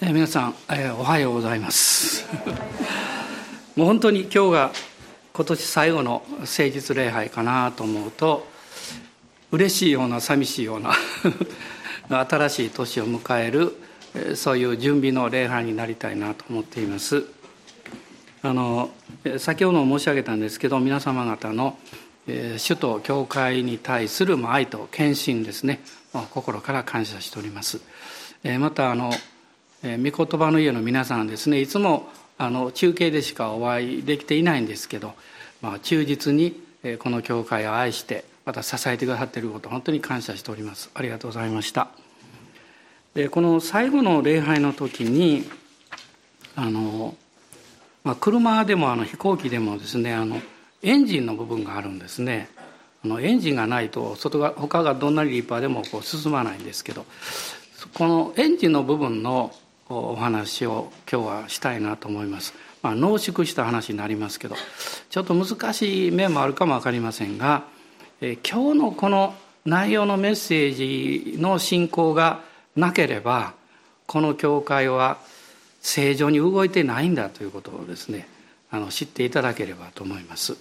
[0.00, 2.24] えー、皆さん、えー、おはようございます。
[3.76, 4.72] もう本当に今日が
[5.32, 8.46] 今年最後の誠実礼拝かなと思うと
[9.50, 10.94] 嬉しいような寂しいような
[12.28, 17.24] 新しい年を迎えるそういう準備の礼拝になりたいなと思っています。
[18.42, 18.90] あの
[19.38, 21.78] 先ほども申し上げたんですけど皆様方の
[22.26, 25.80] 首都教会に対する愛と献身ですね。
[26.30, 27.80] 心から感謝しております。
[28.58, 29.12] またあの
[29.82, 35.14] 御言葉の家の皆さんですねいつもあの中継でしかお会いできていないんですけど、
[35.60, 36.60] まあ、忠実に
[36.98, 40.90] この教会を愛してまた支えてくださっていること本当に感謝しております。
[40.94, 41.88] ありがとうございました。
[43.14, 45.44] でこの最後の礼拝の時に
[46.56, 47.14] あの、
[48.04, 50.40] まあ、車でもあの飛行機でもですねあの
[50.82, 52.48] エンジンの部分があるんですね。
[53.04, 57.04] あのエンジンがないと外が他がどんなに立派でもこう進まないんですけど
[57.94, 59.52] このエンジンの部分の
[59.92, 62.54] お話を今日はしたいなと思います。
[62.82, 64.56] まあ、濃縮した話になりますけど
[65.08, 67.64] ちょっと難しい面もあるかも分かりませんが、
[68.20, 69.34] え今日のこの
[69.64, 72.40] 内容のメッセージの進行が
[72.74, 73.54] なければ
[74.06, 75.18] この教会は
[75.80, 78.26] 正常に動いてないんだということをですね
[78.70, 80.56] あの知っていただければと思います。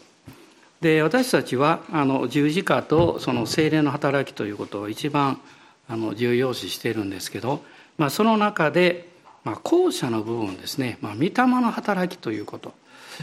[0.81, 5.39] で私たちはあの十字架とその精霊の働きということを一番
[5.87, 7.63] あの重要視しているんですけど、
[7.97, 9.10] まあ、その中で
[9.43, 12.73] まあ、後者の部分ですね、まあ、御霊の働きということ、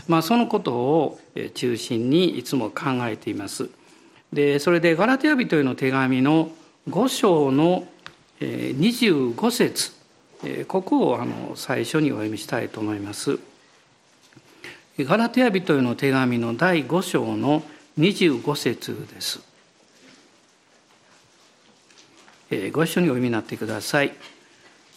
[0.09, 1.21] まあ、そのことを
[1.55, 3.71] 中心にいつも考えています。
[4.33, 6.51] でそれでガラテヤ人への手紙の
[6.89, 7.87] 5章の
[8.41, 9.93] 25節
[10.67, 13.39] ここをあの最初にお読みしたいと思います。
[14.99, 17.63] ガラテヤ人への手紙の第5章の
[17.99, 19.41] 25節です。
[22.73, 24.13] ご一緒にお読みになってください。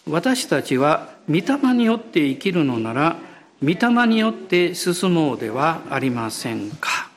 [0.07, 3.15] 私たちは御霊によって生きるのなら
[3.63, 7.09] 御霊によって進もうではありませんか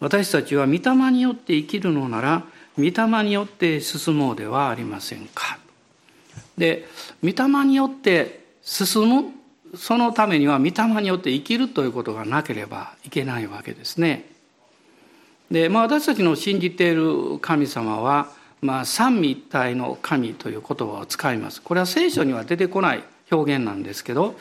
[0.00, 2.44] 私たちは御霊によって生きるのなら
[2.76, 5.58] 御霊によって進もうではありませんか
[6.58, 6.86] で
[7.22, 9.32] 御霊によって進む
[9.76, 14.26] そのためには御霊によって生きるということがなければいけないわけですね。
[15.50, 18.28] で、まあ、私たちの信じている神様は
[18.66, 21.62] まあ、三位一体の神という言葉を使います。
[21.62, 24.36] これは聖書には出てこない表現なんですけど、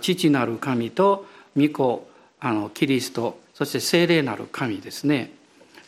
[0.00, 1.26] 父なる神と
[1.56, 2.08] 御子、
[2.38, 5.32] あのキリスト、そして聖霊なる神ですね。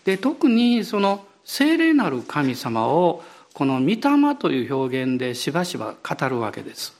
[0.04, 3.22] で、特にその聖霊なる神様を
[3.54, 6.92] この御霊という表現でしばしば語るわけです。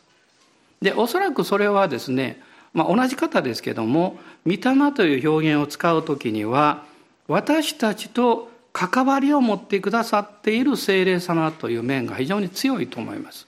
[0.81, 2.41] で、おそらくそれはですね、
[2.75, 4.61] まあ、同じ方ですけども、御霊
[4.95, 6.85] という表現を使う時には、
[7.27, 13.47] 私たちと関わりを持ってくださっている精霊様という面が非常に強いと思います。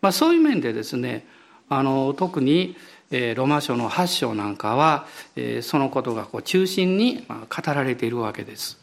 [0.00, 1.26] まあ、そういう面でですね
[1.68, 2.74] あの特に、
[3.10, 5.04] えー、ロマ書の8章なんかは、
[5.36, 8.78] えー、そのことがこう中心に、まあ、語られているわけです。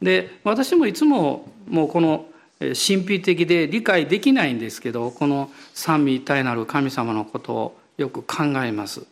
[0.00, 2.26] で私もいつももうこの
[2.60, 9.04] 神秘的で理解できないんですけどこの三位一体なる神様のことをよく考えます。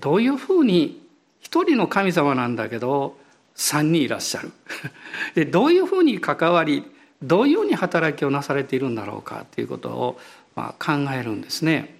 [0.00, 1.02] どういうふうに
[1.40, 3.19] 一人の神様なんだけど
[3.60, 4.50] 3人いらっしゃる
[5.36, 6.84] でどういうふうに関わり
[7.22, 10.20] どういうふうに働きをなされているんだろうかということを、
[10.56, 11.94] まあ、考えるんですね。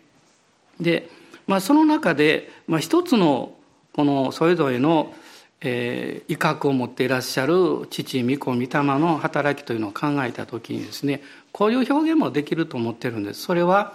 [0.80, 1.10] で、
[1.46, 3.52] まあ、その中で、まあ、一つの
[3.92, 5.14] このそれぞれの、
[5.60, 11.22] えー、威嚇を持っていらっしゃる父御子御霊の働きというのを考えた時にですね
[11.52, 13.42] こういう表現もできると思ってるんです。
[13.42, 13.94] それは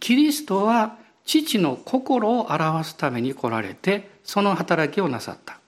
[0.00, 5.60] キリストは父の心を表すために来られてその働きをなさった。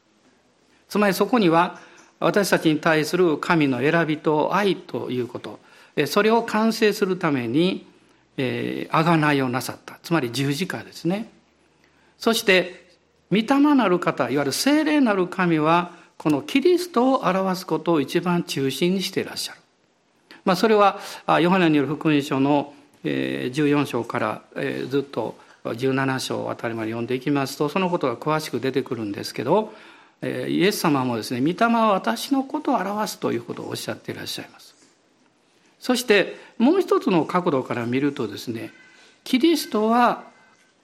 [0.88, 1.78] つまりそこには
[2.20, 5.58] 私たちに対する神の選びと愛ということ
[6.06, 7.86] それを完成するために
[8.36, 9.98] 贖いをなさった。
[10.02, 11.30] つまり十字架ですね。
[12.18, 12.86] そして
[13.30, 13.44] 御霊
[13.74, 19.60] なる方いわゆる精霊なる神はこのキリストを表すことを一番中心にしていらっしゃる、
[20.44, 20.98] まあ、それは
[21.40, 22.72] ヨハネによる福音書の
[23.04, 24.42] 14章から
[24.88, 29.74] ずっと17章あたりまで読んでいきますとそのことが詳しく出てくるんですけど
[30.22, 34.74] イエス様もですね御霊は私のことを表すということをおっしゃっていらっしゃいます。
[35.78, 38.72] そしてもう一つの角度から見るとですね
[39.24, 40.24] キリストは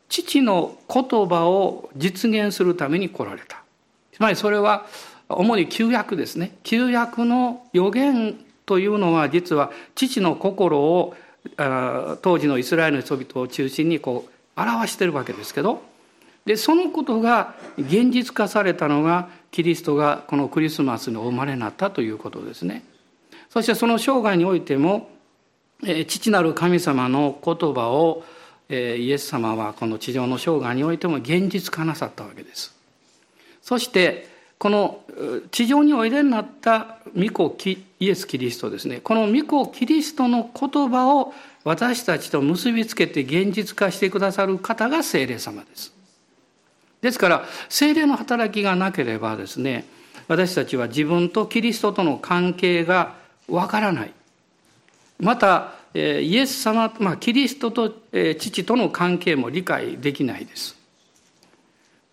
[0.08, 3.62] 父の言葉を実現するために来られた。
[4.12, 4.86] つまりそれは
[5.28, 6.58] 主に旧約ですね。
[6.62, 11.14] 旧約の予言というのは実は父の心を
[11.56, 15.82] 当時のイスラエルの人々を中心にこう表しているわけですけど
[16.44, 22.84] でそのことが現実化されたのがキリストがこのクリスマスにお生まれになったということですね
[23.50, 25.08] そしてその生涯においても
[26.06, 28.24] 父なる神様の言葉を
[28.68, 32.74] イエス様はこの地上の生涯においても現実化なさったわけです。
[33.60, 35.00] そしてこの
[35.50, 37.54] 地上においでになった御子
[37.98, 41.34] イエス・キリストですねこの御子キリストの言葉を
[41.64, 45.91] 私たちと結びつけて現実化してくださる方が聖霊様です。
[47.02, 49.84] ですから聖霊の働きがなければですね
[50.28, 53.14] 私たちは自分とキリストとの関係が
[53.48, 54.12] わからない
[55.20, 57.92] またイエス様、まあ、キリストと
[58.38, 60.76] 父との関係も理解できないです。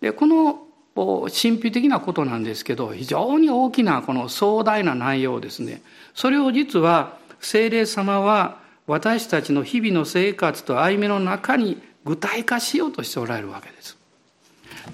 [0.02, 5.82] でこの神秘的なことなんですけど非常に大きなこの壮大な内容ですね
[6.14, 13.99] それを実は聖霊様は私たちの日々の生活と歩みの中に具体化しようとしておられるわけです。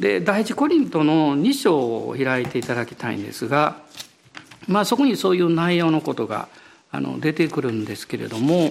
[0.01, 3.77] で第一コリントの2章を開いていただきたいんですが、
[4.69, 6.49] まあ、そこにそういう内容のことが
[6.91, 8.71] あの出てくるんですけれども、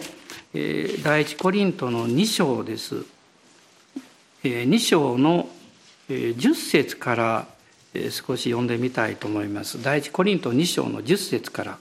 [0.53, 3.05] えー、第一コリントの2章です。
[4.43, 5.49] えー、2章の
[6.09, 7.47] 10節から
[8.11, 9.81] 少し読んでみたいと思います。
[9.81, 11.77] 第一コリント2章の10節から。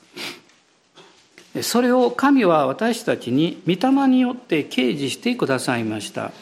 [1.63, 6.33] それを神は私たちに御霊によって掲示してくださいました。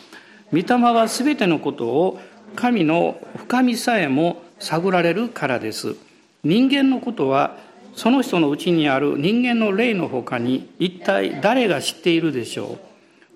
[0.53, 2.21] 御霊はすべてのことを
[2.55, 5.97] 神の深みさえも探られるからです。
[6.45, 7.57] 人間のことは
[7.95, 12.79] その人のうちにある人間の霊のほかに一体誰が知っているでしょ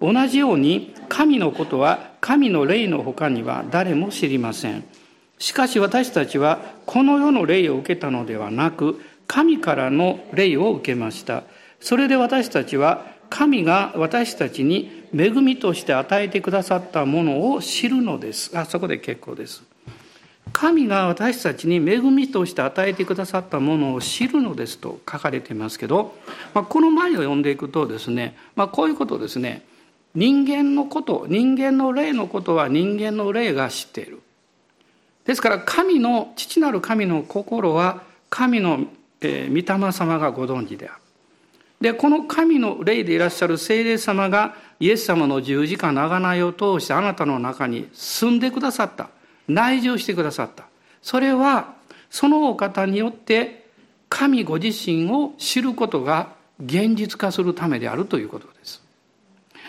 [0.01, 0.13] う。
[0.13, 4.85] 同じように神のことは神の霊のほかには誰も知りません。
[5.39, 11.45] しかし私たちはこの世の霊を受けたのではなく神からの霊を受けました。
[11.81, 18.57] それで私たちは神が私たちに恵みとして与えてくださったものを知るのです。
[18.57, 19.63] あそこで結構です。
[20.53, 26.15] 神が私たちに恵みとして与えてくださったものを知るのですと書かれていますけど、
[26.55, 29.65] まあ、この前を読んでいくとですね、まあ、こういうことですね。
[30.15, 34.23] 人間のこと人間の霊のことは人間の霊が知っている。
[35.27, 38.87] ですから神の父なる神の心は神の、
[39.21, 41.01] えー、御霊様がご存知である。
[41.81, 49.11] でこの神の霊でいらっしゃる聖霊様がイエス様の十字架の贖いを通してあなたの中に住んでくださった
[49.49, 50.65] 内住してくださった
[51.03, 51.75] それは
[52.11, 53.67] そのお方によって
[54.09, 56.35] 神ご自身を知ることが
[56.65, 58.83] 現実化するためであるということです。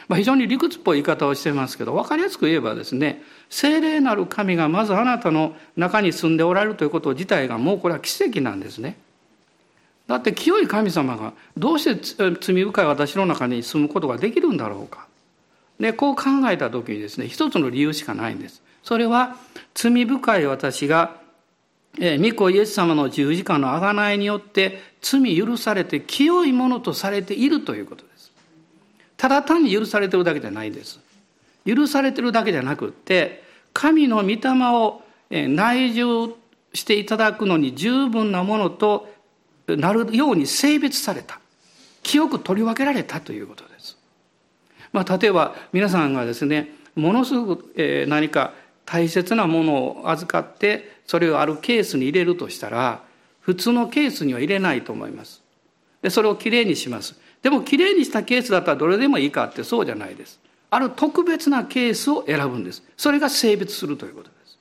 [0.07, 8.97] まあ、非常に理屈っぽい言い方をしてますけど分かりやすく言えばですね聖霊なる神がまずあなたの中に住んでおられるということ自体がもうこれは奇跡なんですね。
[10.07, 15.05] だって清い神様がどうして罪深い私の中に住むことができるんだろうか。
[15.79, 18.63] でこう考えた時にですね一つの理由しかないんです。
[18.83, 19.35] それは
[19.75, 21.17] 罪深い私が
[21.99, 28.31] 御子イエス様の十字架の贖いによって罪許されて清いものとされているということです。
[29.17, 30.99] ただ単に許されてるだけじゃないんです。
[31.65, 33.43] 許されてるだけじゃなくって
[33.73, 34.39] 神の御霊
[34.73, 36.33] を内住
[36.73, 39.09] していただくのに十分なものと
[39.67, 41.39] なるように性別された
[42.03, 43.97] 清く取り分けられたということです。
[44.93, 48.53] まあ、例えば皆さんがですねものすごく何か
[48.85, 53.03] 大切なものを預かってそれをあるケースに入れるとしたら
[53.41, 55.43] 普通のケースには入れないと思います。
[56.01, 57.19] でそれをきれいにします。
[57.41, 60.39] でもきれいにしたケースだったらどれでもいいかってそうじゃないです。
[60.69, 62.83] ある特別なケースを選ぶんです。
[62.97, 64.57] それが性別するということです。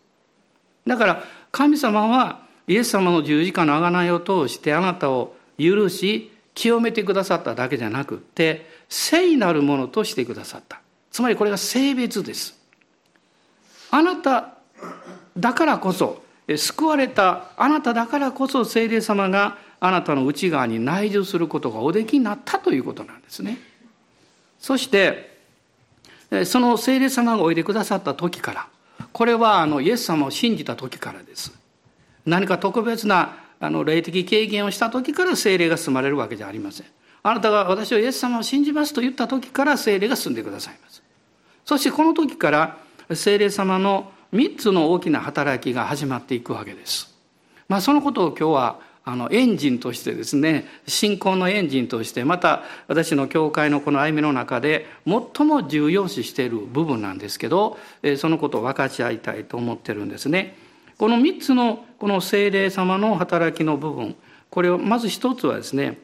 [0.87, 10.80] だから神様はイエス様の十字架の贖いを通してあなたを許し清めてくださっただけじゃなくて聖なるものとしてくださった。
[11.11, 12.58] つまりこれが性別です。
[13.90, 14.54] あなた
[15.37, 16.23] だからこそ
[16.54, 23.58] 救われたあなただからこそ聖霊様があなたの内側に内住することがおできになったということなんですね。
[24.58, 25.37] そして
[26.44, 28.68] その聖霊様がおいでくださった時から
[29.12, 31.55] これはあのイエス様を信じた時からです。
[32.26, 36.87] 何か特別なあの霊的経験をした時から聖霊が住まれるわけじゃありません。
[37.23, 41.02] あなたが私はイエス様を信じますと言った時から聖霊が住んでくださいます。
[41.64, 42.76] そしてこの時から
[43.14, 47.14] 聖霊様の3つの大きな働きが始まっていくわけです。
[47.68, 57.78] まあ、そのことを今日はあのエンジンとしてですね信仰のエンジンとしてまた私の教会のこの歩みの中で最も重要視している部分なんですけど
[58.18, 60.56] そのことを分かち合いたいと思ってるんですね。
[60.99, 64.17] この3つのこの聖霊様の働きの部分
[64.50, 65.99] これをまず一つはですね、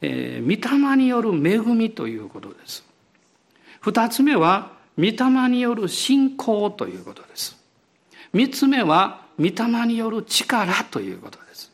[0.00, 2.84] えー、御霊による恵みということです。
[3.80, 7.56] 二つ目は御霊による信仰ということです。
[8.32, 11.70] 三つ目は御霊による力ということです。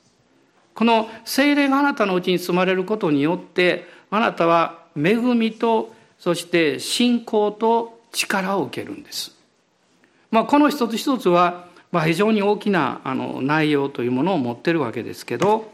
[0.75, 9.37] この聖霊があなたのうちに住まれることによってあなたは恵みとそして信仰と力を受けるんです。
[10.31, 15.71] まあ、この一つ一つは、まあ、非常に大きなあの内容というものを持ってるわけですけど、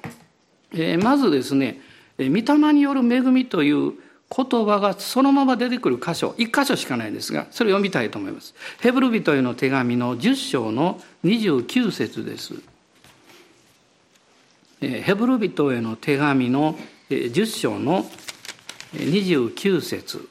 [0.71, 1.81] えー、まずですね
[2.19, 3.95] 御霊による恵みという
[4.29, 8.55] 言葉がそのまま出てくる箇所一箇所しかないですがそれを読みたいと思います。
[8.81, 12.53] ヘブル人への手紙の10章の29節です。
[14.83, 16.77] ヘブル人への手紙の
[17.09, 18.05] 10章の
[18.93, 20.29] 29節。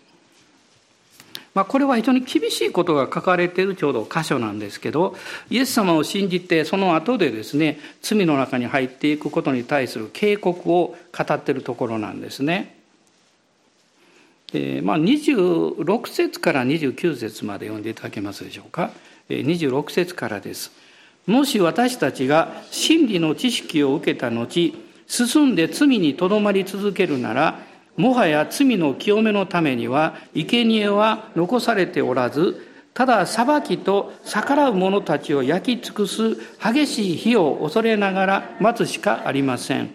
[1.54, 5.16] まあ、これは非常に厳しいことが書かれているちょうど箇所なんですけど
[5.50, 12.76] イエス様を信じてその後でですね罪の中に入っていくことに対する警告を語っているところなんですね。
[14.54, 18.92] えー、まあ、26節から29節まで読んでいただけますでしょうか。
[19.30, 20.72] 26節からです。
[21.28, 24.74] もし私たちが真理の知識を受けた後、
[25.06, 27.60] 進んで罪にとどまり続けるなら、
[28.00, 39.94] もはや罪の清めのためには生贄は残されておらず、ただ裁きと逆らう者たちを焼き尽くす激しい火を恐れながら待つしかありません。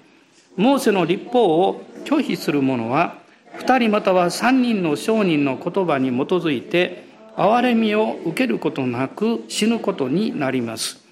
[0.54, 3.16] モーセの立法を拒否する者は
[3.58, 7.06] 2人または3人の商人の言葉に基づいて
[7.38, 11.03] 憐れみを受けることなく死ぬことになります。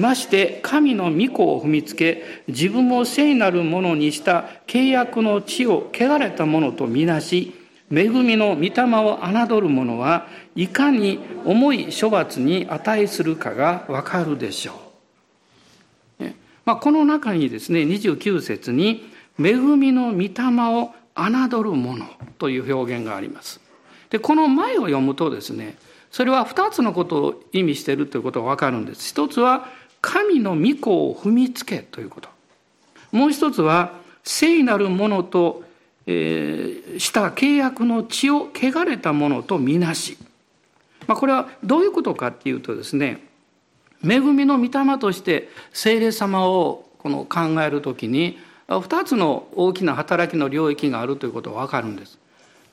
[0.00, 7.54] まして神の御子を踏みつけ自分も聖なるものにした契約の地を汚れたものとみなし
[7.92, 10.26] 恵みの御霊を侮る者は
[10.56, 16.24] いかに重い処罰に値するかがわかるでしょう。
[16.66, 20.30] まあ、この中にですね29節に「恵みの御霊
[20.74, 22.06] を侮る者
[22.38, 23.60] という表現があります。
[24.10, 25.76] でこの前を読むとですね
[26.10, 29.08] それは2つのことを意味しているということが分かるんです。
[29.08, 29.68] 一つは
[30.00, 32.28] 神の御子を踏みつけということ。
[33.12, 33.92] もう一つは
[34.22, 35.62] 聖なるものと、
[36.06, 40.16] えー、した契約の血を汚れたものとみなし。
[41.06, 43.20] まあ、これはどういうことかっていうとですね
[44.04, 48.38] 恵みの御霊として聖霊様をこの考えるときに
[48.68, 52.18] 2つの大きな働きの領域があるということが分かるんです。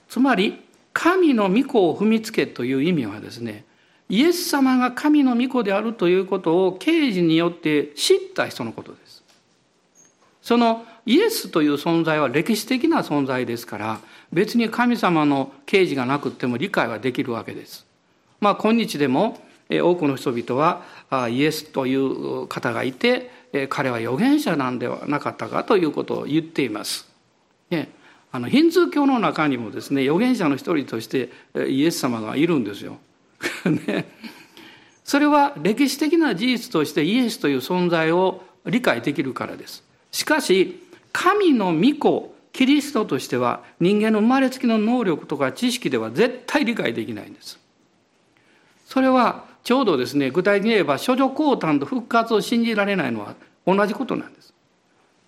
[0.08, 0.62] つまり
[0.94, 3.66] 神の御子を踏みつけという意味はですね
[4.10, 9.24] イエス様が神の御子であるということを刑事によって知った人のことです。
[10.42, 14.00] そのイエスという存在は歴史的な存在ですから
[14.32, 17.86] 別に神様の刑事がなくても理解はできるわけです。
[18.40, 20.56] まあ今日でも多くの人々
[21.10, 23.30] はイエスという方がいて
[23.70, 27.10] 彼は預言者なんではなかったかということを言っています。
[27.70, 27.90] ね、
[28.32, 31.30] あのヒンズー教の中にもですね預言者の一人として
[31.68, 33.00] イエス様がいるんですよ。
[33.66, 34.06] ね、
[35.04, 39.84] それは歴史的な事実としてイエスという存在を理解できるからです。
[40.12, 47.60] しかし神の御子キリストとしては人間の生まれつきの能力とか知識では絶対理解できないんです。
[48.86, 54.54] それはちょうどですね具体的に言えば処女降誕と復活を信じられないのは同じことなんです。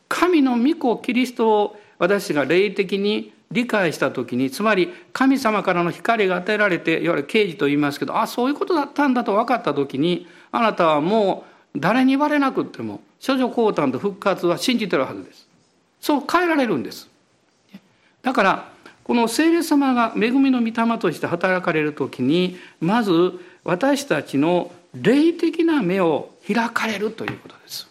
[0.07, 15.47] 神の御子キリストを私が霊的に理解した時につまり神様からの光が与えられていわゆる刑事と言いますけどあそういうことだったんだと分かった時にあなたはもう誰に言われなくても処女降誕と復活は信じてるはずです。
[15.99, 17.09] そう変えられるんです。
[18.21, 18.71] だから
[19.03, 27.88] この聖霊様が恵みの御霊として働かれる時にまず私たちの霊的な目を開かれるということです。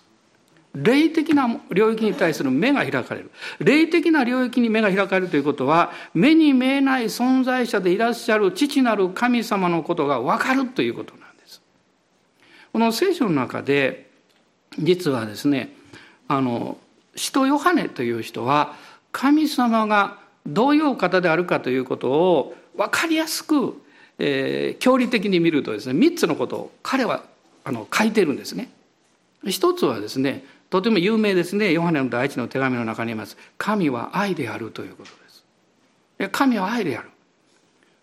[0.82, 3.30] 霊的な領域に対する目が開かれる。
[3.60, 11.60] 霊的な領域に目が開かれるということは、目に見えない存在者でいらっしゃる父なる神様のことがわかるということなんです。
[12.72, 14.10] この聖書の中で、
[14.78, 15.74] 実はですね、
[16.28, 16.78] あの、
[17.16, 18.74] 使徒ヨハネという人は、
[19.12, 23.80] 神様がどういう方であるかということを分かりやすく
[24.18, 27.22] えー、教理的に見るとですね3つのことを彼は
[27.64, 28.70] あの書いてるんですね。
[29.46, 35.10] 一つはですねとても有名ですねヨハネの第一の手紙の中にいます「神は愛である」ということ
[36.18, 36.30] です。
[36.30, 37.08] 神は愛である。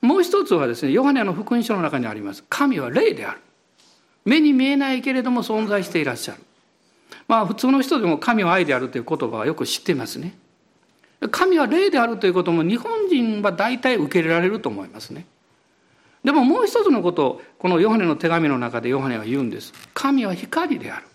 [0.02, 3.40] もう一つはですねヨハネの福音書の中にあります「神は霊である」。
[4.26, 6.40] 目に見えないけれども存在していらっしゃる。
[7.28, 10.36] まあ普通の人でも神は愛であるという言葉はよく知ってますね。
[11.32, 15.26] 神は霊であるということも日本人は大体受け入れられると思いますね。
[16.24, 19.74] でももう一つのことをこのヨハネの手紙の中でヨハネは言うんです。
[19.94, 21.06] 神は光である。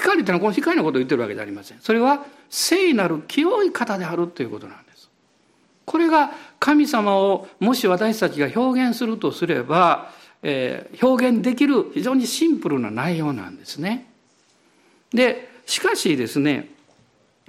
[0.00, 1.78] 光ってのはこの光のことを言ってるわけではありません。
[1.80, 5.08] それは聖なる清い方であるということなんです。
[5.84, 10.10] これが神様をもし私たちが表現するとすれば、
[10.42, 14.06] えー、表現できる非常にシンプルな内容なんですね。
[15.12, 16.70] で、しかしですね、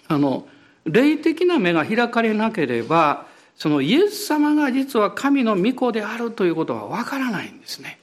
[0.07, 0.47] あの、
[0.85, 7.99] 霊的な目が開かれなければ、そのイエス様が実は神の御子であるということはわからないんですね。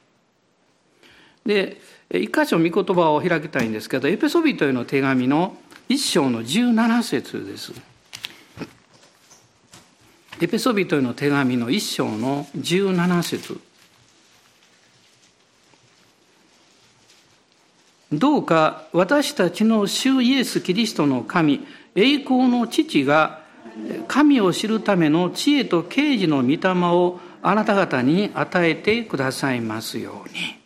[1.45, 5.57] で一箇所御言葉を開きたいんですけどエペソビトへの手紙の
[5.89, 7.73] 一章の17節です。
[10.41, 13.61] エペソビトへの手紙の一章の17節
[18.13, 23.43] どうか私たちの主イエス・キリストの神、栄光の父が
[24.07, 30.58] 神を知るための知恵と啓示の御霊をあなた方に与えてくださいますように。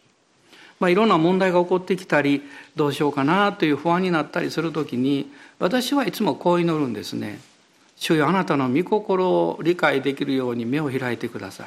[0.83, 2.43] まあ、いろんな問題が起こってきたり
[2.75, 7.39] どうしようかなという不安になったりする時に私はいつもこう祈るんですね。
[7.95, 11.67] 主よあなたの御心を理解できるように目を開いてくださ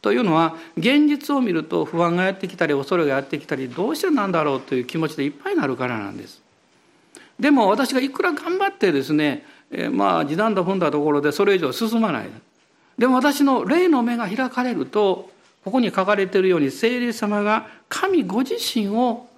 [0.00, 6.40] というのは現実を見ると不安がやってきたり恐れがやってきたりどうしてなんだろうという気持ちでいっぱいになるからなんです。
[7.38, 12.30] でも私がいくら頑張ってですね、えー、まあ時短だ踏んだところでそれ以上進まない。
[12.96, 15.28] でも私の霊の目が開かれると
[15.64, 19.28] ここに書かれているように聖霊様が神ご自身を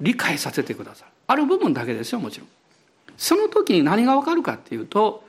[0.00, 1.10] 理解させてくださる。
[1.28, 2.48] ある部分だけですよもちろん。
[3.16, 5.24] その時に何がわかるかっていうと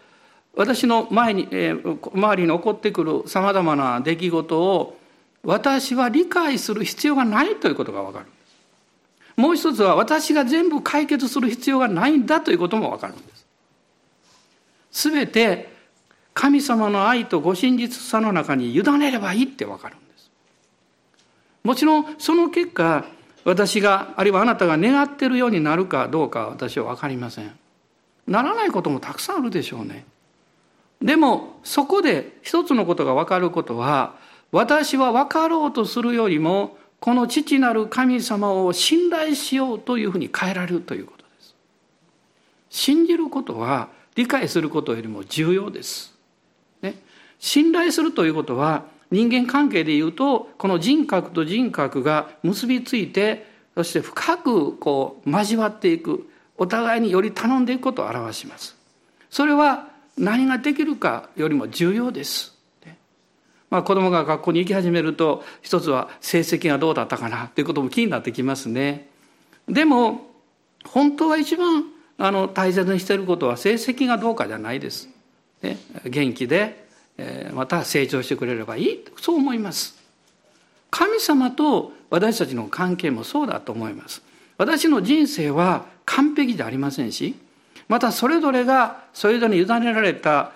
[0.55, 4.97] 私の前に、えー、周りに起こってくるさまざまな出来事を
[5.43, 8.25] 私は理解する必要がないということがわかる
[9.37, 13.45] もう一つは私が全部解決する必要がないんだということもわかるんです
[14.91, 15.71] すべて
[16.33, 20.06] 神様の愛とご真実さの中に委ねればいいってわかるんです
[21.67, 23.03] もちろんその結果
[23.43, 27.51] 私があるいはあなたが願っているようになるかどうか私は分かりません
[28.25, 30.05] ならないこともたくさんあるでしょうね
[31.01, 34.15] でもそこで一つのことが分かることは
[34.53, 41.55] 私は分かろうとするよりもこの父なる神様を信頼しようというふうに変えられるということです。
[42.69, 46.15] 信じることは理解することよりも重要です。
[46.81, 46.95] ね、
[47.39, 53.45] 信頼するということは人間関係でいうとこの人格と人格が結びついて
[53.75, 58.75] そして深くこう交わっていくお互いにより頼んでいくことを表します。
[59.29, 62.57] それは何ができるかよりも重要です。
[63.69, 69.09] まあ、子供が学校に行き始めると一つは成績がどうだったかなということも気になってきますね。
[69.67, 70.31] でも
[70.85, 71.85] 本当は一番
[72.17, 75.09] あの大切にしていることは成績がどうかじゃないです。
[75.61, 76.86] ね、元気で、
[77.53, 79.97] また成長してくれればいいそう思います。
[80.89, 84.21] 神様と私たちの関係もそうだと思います。
[84.57, 87.35] 私の人生は完璧でありませんし
[87.87, 90.51] またそれぞれがそれぞれに委ねられた、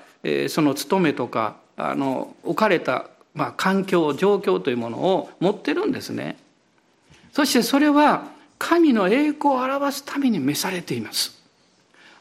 [0.50, 6.38] その務めとかあの置かれた、まあ、環境状況というものを持ってるんですね。
[7.34, 8.26] そしてそれは
[8.60, 11.40] 神の栄光を表すために召されています。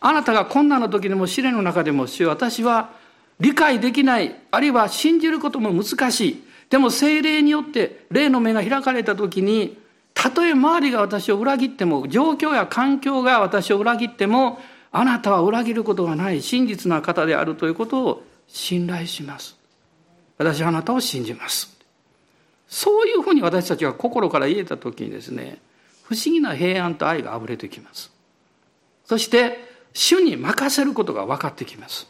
[0.01, 2.91] あなたが困難の時でも試練の中でも主私は
[3.41, 9.79] 理解できないあるいは信じることも難しいでも精霊によって霊の目が開かれた時に
[10.15, 14.59] たとえ周りが私を裏切っても状況や環境が私を裏切っても
[14.93, 19.57] あなたは裏切ることがない真実な方であるということを信頼します。
[20.37, 21.79] 私はあなたを信じます。
[22.69, 25.59] そういうふうに私たちが心から言えた時にですね、
[26.05, 28.13] 不思議な平安と愛が溢れてきます。
[29.05, 32.09] そして、主に任せることが分かってきます。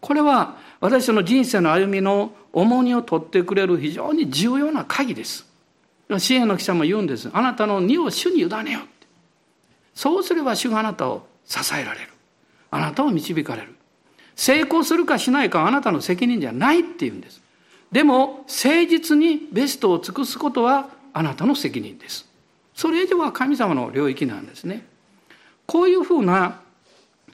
[0.00, 5.46] これは私の人生の歩みの重荷を取ってくれる非常に重要な鍵です。
[6.18, 7.28] 支援の記者も言うんです。
[7.32, 8.88] あなたの荷を主に委ねよって。
[9.94, 12.08] そうすれば主があなたを支えられる。
[12.70, 13.74] あなたを導かれる。
[14.36, 17.42] 成功するかしないかあなたの責任じゃないっていうんです。
[17.90, 22.28] でも、誠実にベストを尽くすことはあなたの責任です。
[22.74, 24.86] それ以上は神様の領域なんですね。
[25.66, 26.60] こういうふうな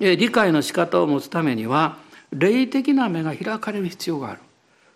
[0.00, 1.98] 理解の仕方を持つためには、
[2.34, 4.40] 霊的な目が開かれる必要がある。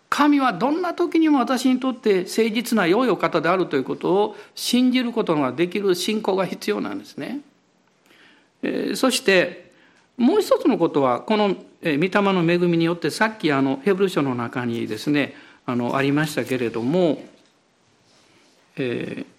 [0.09, 7.41] 神はどんな時にも私にとって誠実な良いお方であるということを信じることができる信仰が必要なんですね。
[8.63, 9.71] えそして
[10.17, 17.23] もう一つのことはこの御霊の恵みによってさっきあのヘブル書の中にですねあのありましたけれども、
[18.75, 19.38] えー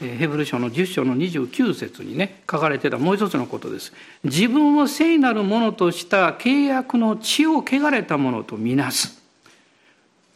[0.00, 3.92] ヘブル書の10章の29節にね書かれてたもう一つのことです。
[4.24, 9.20] 自分を聖なるものとした契約の血を汚れたものとみなす。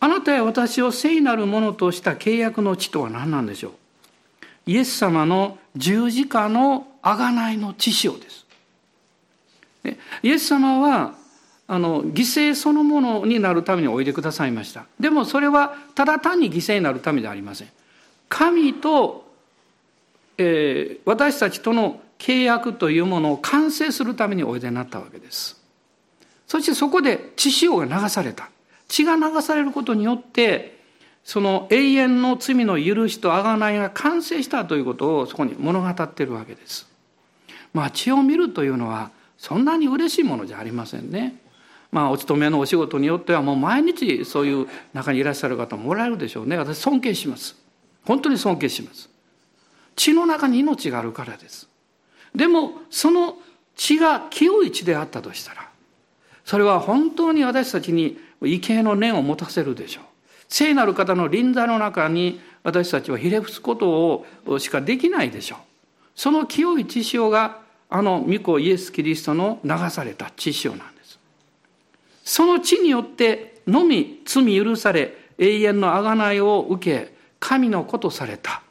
[0.01, 3.73] あなたや私を聖なるものとした契約の血とは何なんでしょう？
[4.67, 8.45] イエス様の十字架の贖いの血潮です。
[10.23, 11.15] イエス様は
[11.67, 14.85] あの犠牲そのものになるためにおいでくださいました。
[15.01, 17.69] でもそれはただ単に犠牲になるためではありません。
[18.29, 19.24] 神と、
[20.39, 25.63] えー、私たちとの契約というものを完成するためにおいでになったわけです。
[26.47, 28.51] そしてそこで血潮が流された。
[28.89, 30.79] 血が流されることによって、
[31.25, 36.87] その永遠の罪の許しと贖いが完成したということをそこに物語っているわけです。
[37.73, 41.37] まあ血を見るというのはそんなに嬉しいものじゃありませんね。
[41.91, 46.59] まあお勤めのお仕事によってはもう毎日そういう中にいらっしゃる方もおられるでしょうね。
[46.59, 47.57] 私尊敬します。
[48.05, 49.09] 本当に尊敬します。
[49.97, 51.69] 血の中に命があるからです。
[52.35, 53.39] でもその
[53.77, 55.69] 血が清い血であったとしたら
[56.45, 60.05] それは本当に私たちに畏敬の念を持たせるでしょう。
[60.49, 65.59] 聖なる方の臨座の中に私たちはひれ伏すことをしかできないでしょう。
[66.15, 71.19] その清い血潮があの御子イエス・キリストの流された血潮なんです。
[72.25, 78.64] その血によってのみ罪許され永遠の贖いを受け神の子とされた。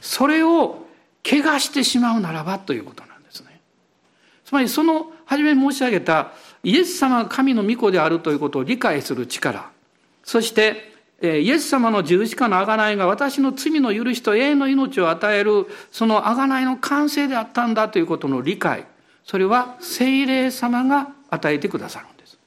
[0.00, 0.86] それを
[1.28, 3.60] 怪我してしまうならばということなんですね。
[4.44, 6.32] つまりその初めに申し上げた
[6.62, 9.70] イエス様が神の御子であるということを理解する力、
[10.24, 18.86] そしてイエス様の十字架の贖いが私の罪の許しと永遠の命を与えるその贖いの完成であったんだということの理解、
[19.24, 22.38] それは聖霊様が与えてくださるんです。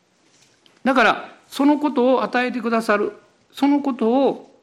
[0.83, 3.11] だからそのことを与えてくださる、
[3.51, 4.57] そのことを、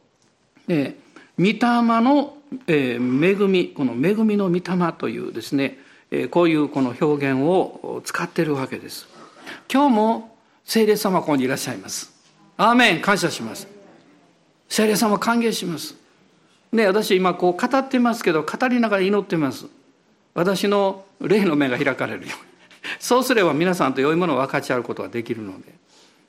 [0.68, 5.78] えー、御霊の、えー、恵み、この恵みの御霊というですね、
[6.11, 9.08] えー、こういうこの表現を使ってるわけです。
[9.72, 12.12] 今日も聖霊様ここにいらっしゃいます。
[12.56, 13.68] アーメン感謝します。
[14.68, 15.94] 聖霊様歓迎します。
[16.72, 19.66] ね、私今こう語ってますけど語りながら祈ってます。
[20.34, 22.48] 私の霊の目が開かれるように。
[22.98, 25.74] そうすれば皆さんと良いものを分かち合うことができるので。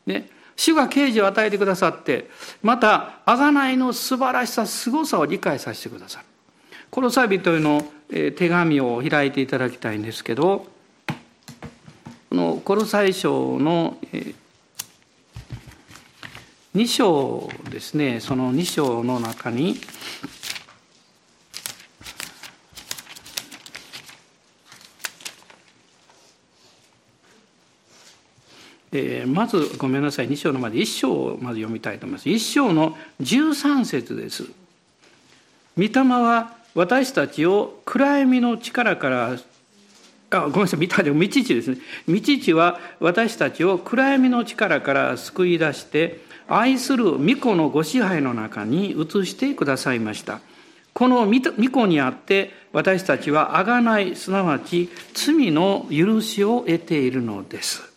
[0.05, 0.29] ね、
[0.59, 2.29] 主が啓示を与えてくださって
[2.61, 6.25] また贖いの素晴らしさ凄さを理解させてくださる。
[6.91, 10.67] このサビというの手紙を開いていただきたいんですけど
[12.29, 13.97] このコロサイ書の
[16.75, 19.75] 2章ですねその2章の中に
[28.91, 34.45] えー、まずごめんなさい2章のまで1章をまず読みたいと思います1章の13節です
[35.77, 39.37] 御霊は私たちを暗闇の力から
[40.31, 41.77] あごめんなさい、道地ですね。
[42.07, 50.39] 道地は私たちを暗闇の力から救い出して、愛する御子のご支配の中に移してくださいました。
[50.93, 57.88] この御子にあって私たちは贖い、すなわち罪の許しを得ているのです。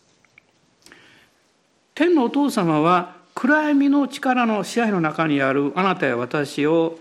[1.95, 6.99] 天のお父様は暗闇の力の支配の中にあるあなたや私を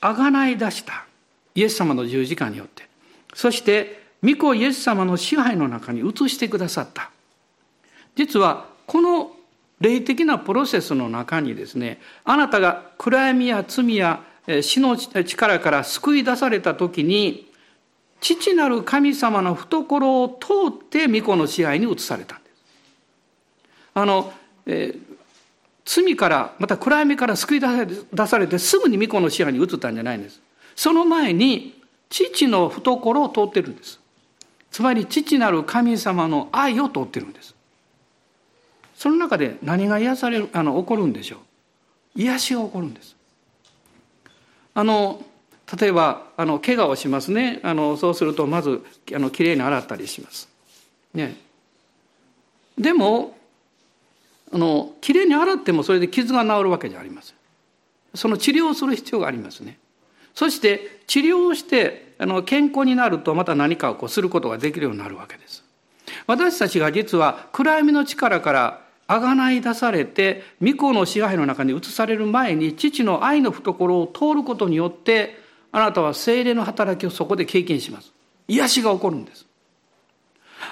[0.00, 1.06] 贖い出した。
[1.54, 2.88] イエス様の十字架によって。
[3.34, 7.10] そして御子イエス様の支配の中に移してくださった。
[8.16, 9.32] 実はこの
[9.80, 14.22] 霊的なプロセスの中にですね、あなたが暗闇や罪や
[14.60, 17.50] 死の力から救い出された時に、
[18.20, 22.41] 父なる神様の懐を通って御子の支配に移された。
[23.94, 24.32] あの、
[24.66, 25.02] えー、
[25.84, 30.40] 罪からまた暗闇から救い出されてすぐに御子の支配に移ったんじゃないんです。
[30.76, 34.00] その前に父の懐を通ってるんです。
[34.70, 37.54] つまり父なる神様の愛を通ってるんです。
[38.94, 41.38] その中で何が癒されるあの起こるんでしょう。
[42.14, 43.16] 癒しが起こるんです。
[44.74, 45.22] あの
[45.78, 47.60] 例えばあの怪我をしますね。
[47.62, 48.82] あのそうするとまず
[49.14, 50.48] あのきれいに洗ったりします。
[51.14, 51.36] ね。
[52.78, 53.36] でも
[54.52, 57.36] あのきれいに洗ってもそれで傷が治るわけじゃありません
[58.14, 59.78] その治療をする必要がありますね
[60.34, 65.64] そして治療をしてあの健康になるとまた何かをこうすることができるようになるわけです。
[66.26, 75.36] 私たちが実は暗闇の力からあがない出されて御子の支配の中に移される前に父の愛の懐を通ることによって
[75.72, 78.12] あなたは精霊の働きをそこで経験します。
[78.48, 79.46] 癒しが起こるんです。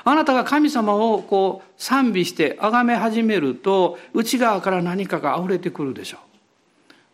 [0.05, 6.21] あなたが神様をこう賛美して崇め始めると内側から何かが溢れてくるでしょう。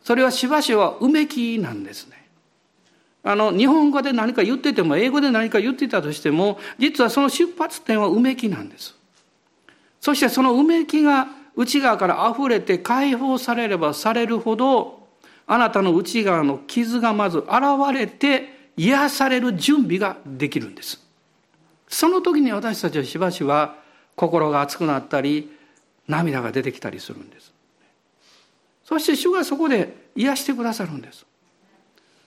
[0.04, 2.26] それはしばしばうめきなんですね。
[3.24, 8.94] あの、日本語で何か言ってても、英語で何か言ってたとしても、実はその出発点はうめきなんです。
[10.00, 15.08] そしてそのうめきが内側から溢れて解放されればされるほど、
[15.48, 17.48] あなたの内側の傷がまず現
[17.92, 21.05] れて、癒される準備ができるんです。
[21.88, 23.76] その時に私たちはしばしば
[24.14, 25.50] 心が熱くなったり、
[26.08, 27.52] 涙が出てきたりするんです。
[28.84, 31.26] そして主がそこで癒してくださるんです。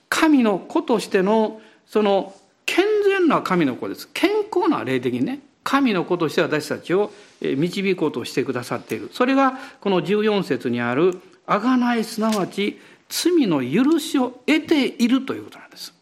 [0.09, 2.33] 神の子としてのその
[2.65, 15.93] 健全な神の子です健康な霊的にね神の子として私たちを導こうとしてくださっているそれがこの14節にある「あがないすなわち罪の許しを得ている」ということなんです。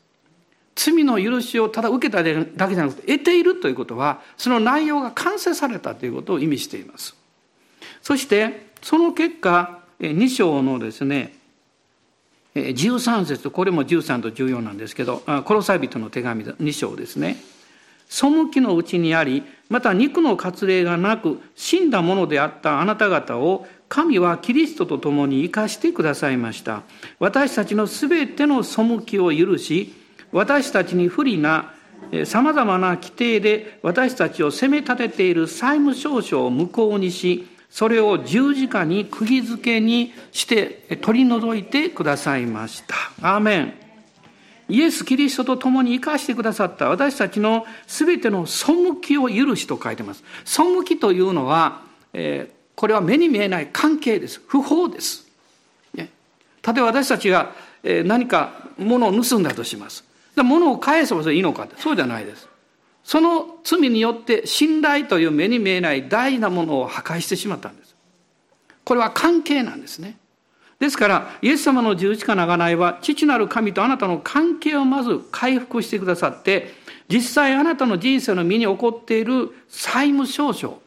[0.77, 7.15] 罪の許しをただ受けただけじゃなくて得ているということはその内容が完成されたということを意味しています。
[8.03, 11.33] そしてその結果2章のですね
[12.53, 17.37] 13節これも13と14なんですけどコロサイ人の手紙2章ですね
[18.07, 26.83] 背きのうちにありまた肉の割礼がなく死んだものであったあなた方を神はキリストと共に生かしてくださいました
[27.19, 29.93] 私たちのすべての背きを許し
[30.31, 31.73] 私たちに不利な
[32.25, 42.95] さまざまな規定で私たちを責め立てている債務証書を無効にしそれを十字架に釘付けにして取り除いてくださいました。
[43.21, 43.73] アーメン。
[44.69, 50.23] イエス・キリストと共に生かしてくださった私たちの全ての背きを許しと書いてます。
[50.43, 51.81] 背きというのは、
[52.13, 54.41] えー、これは目に見えない関係です。
[54.47, 55.27] 不法です。
[55.93, 56.09] ね、
[56.65, 60.06] 例えば私たちが何か物を盗んだとします。
[60.43, 62.47] 物を返せばそれいいのかってそうじゃないです。
[63.03, 67.95] その罪によって信頼という目に見えない大事なものを破壊してしまったんです。
[68.83, 70.17] これは関係なんですね。
[70.79, 76.73] ですから、イエス様の十字架の贖いは、父なる神とあなたの関係をまず回復してくださって、
[77.09, 80.81] 実際あなたの人生の身に起こっている債務証書、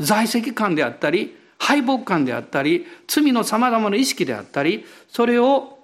[0.00, 5.75] 在籍感であったり、敗北感であったり、罪の様々な意識であったり、それを、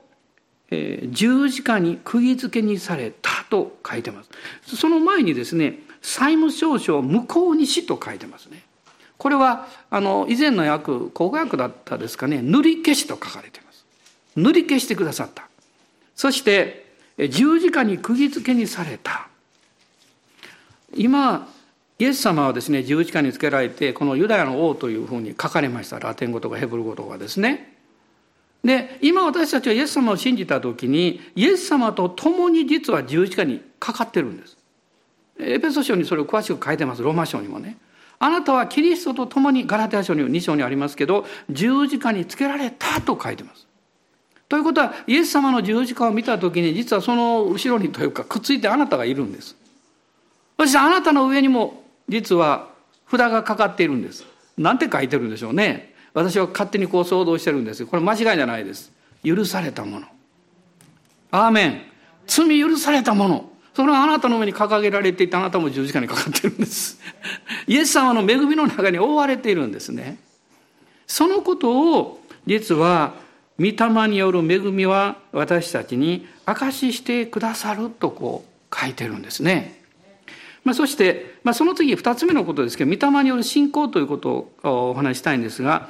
[1.11, 4.77] 十字架に釘付けにされたと書いてます。
[4.77, 8.63] その前にですね、債務証書を無効にしと書いてますね。
[9.19, 13.85] これは、あの、以前の訳、口語訳だったですかね、塗り消しと書かれています。
[14.37, 15.49] 塗り消してくださった。
[16.17, 16.87] そして、
[17.19, 19.29] 十字架に釘付けにされた。
[20.95, 21.49] 今、
[21.99, 26.01] イエス様はですね、十字架につけられて、このユダヤの王というふうに書かれました。
[26.01, 27.72] ラテン語とかヘブル語とかですね。
[28.65, 34.57] で、今私たちはイエス様を信じた時に、イエス様と共に実は十字架にかかってるんです。
[35.39, 37.03] エペソ書にそれを詳しく書いてます。
[37.03, 37.77] ローマ書にもね。
[38.21, 43.67] あなたはキリストと共にガラテヤ書に2章にありますけど、十字架につけられたと書いてます。
[44.49, 49.57] ということは、イエス様の十字架を見た時に、実はその後ろにというか、くっついてあなたがいるんです。
[50.57, 52.69] そしてあなたの上にも、実は
[53.11, 54.25] 札がかかっているんです。
[54.57, 55.92] なんて書いてるんでしょうね。
[56.15, 57.87] 私は勝手にこう想像してるんです。
[57.87, 58.93] これ間違いじゃないです。
[59.25, 60.07] 許されたもの。
[61.31, 61.83] アーメン。
[62.27, 63.51] 罪許されたもの。
[63.75, 67.01] それはあなたの上に掲げられていてあなたも十字架にかかってるんです。
[67.67, 70.19] イエス様の恵みの中に覆われているんですね。
[71.07, 73.15] そのことを実は
[73.59, 79.81] 御霊による恵みは私たちに証ししてくださるとこう書いてるんですね。
[80.65, 85.89] まあ、そして、まあ、その次2つ目のことですけど御霊による信仰ということをお話したいんですが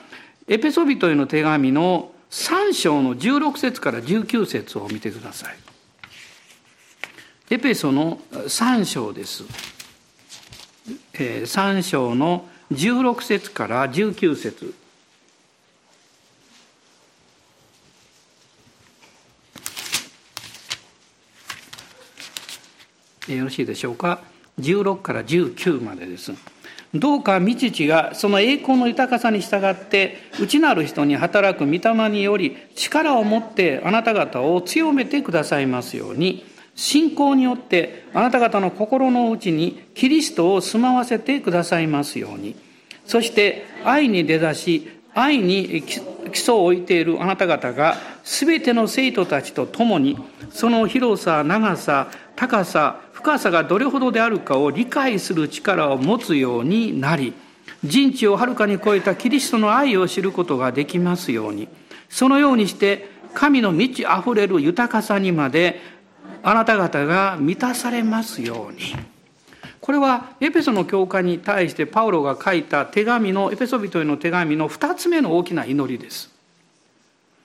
[0.52, 5.56] エペソビトへの手紙の3章の16節から19節を見てください。
[7.48, 9.44] エペソの3章です。
[11.14, 14.74] え3章の16節から19節
[23.26, 24.20] よろしいでしょうか
[24.60, 26.30] ？16から19までです。
[26.94, 42.56] どうか御父がその栄光の豊かさに従って内なる人に働く御霊により力を持ってあなた方を強めてくださいますように信仰によってあなた方の心の内にキリストを住まわせてくださいますように
[43.06, 50.16] そして愛に出だし愛に基礎を置いているあなた方が全ての生徒たちと共に
[50.50, 57.32] その広さ長さ高さ深さがどれほどであるかを理解する力を持つようになり
[57.84, 61.68] 人知をはるかに超えたキリストの愛を知ることができますように。
[62.08, 65.80] そのようにして神の満ち溢れる豊かさにまで
[66.42, 68.80] あなた方が満たされますように。
[69.80, 76.30] これはエペソの教会に対してパウロが書いた手紙のエペソ人への手紙の2つ目の大きな祈りです。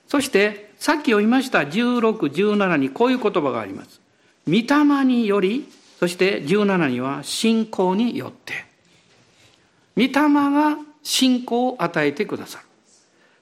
[0.08, 4.07] そしてさっき読みました1617にこういう言葉があります。
[4.48, 5.68] 御霊により、
[6.00, 8.66] そして17には信仰によって。
[9.96, 12.66] 御霊が信仰を与えてくださる。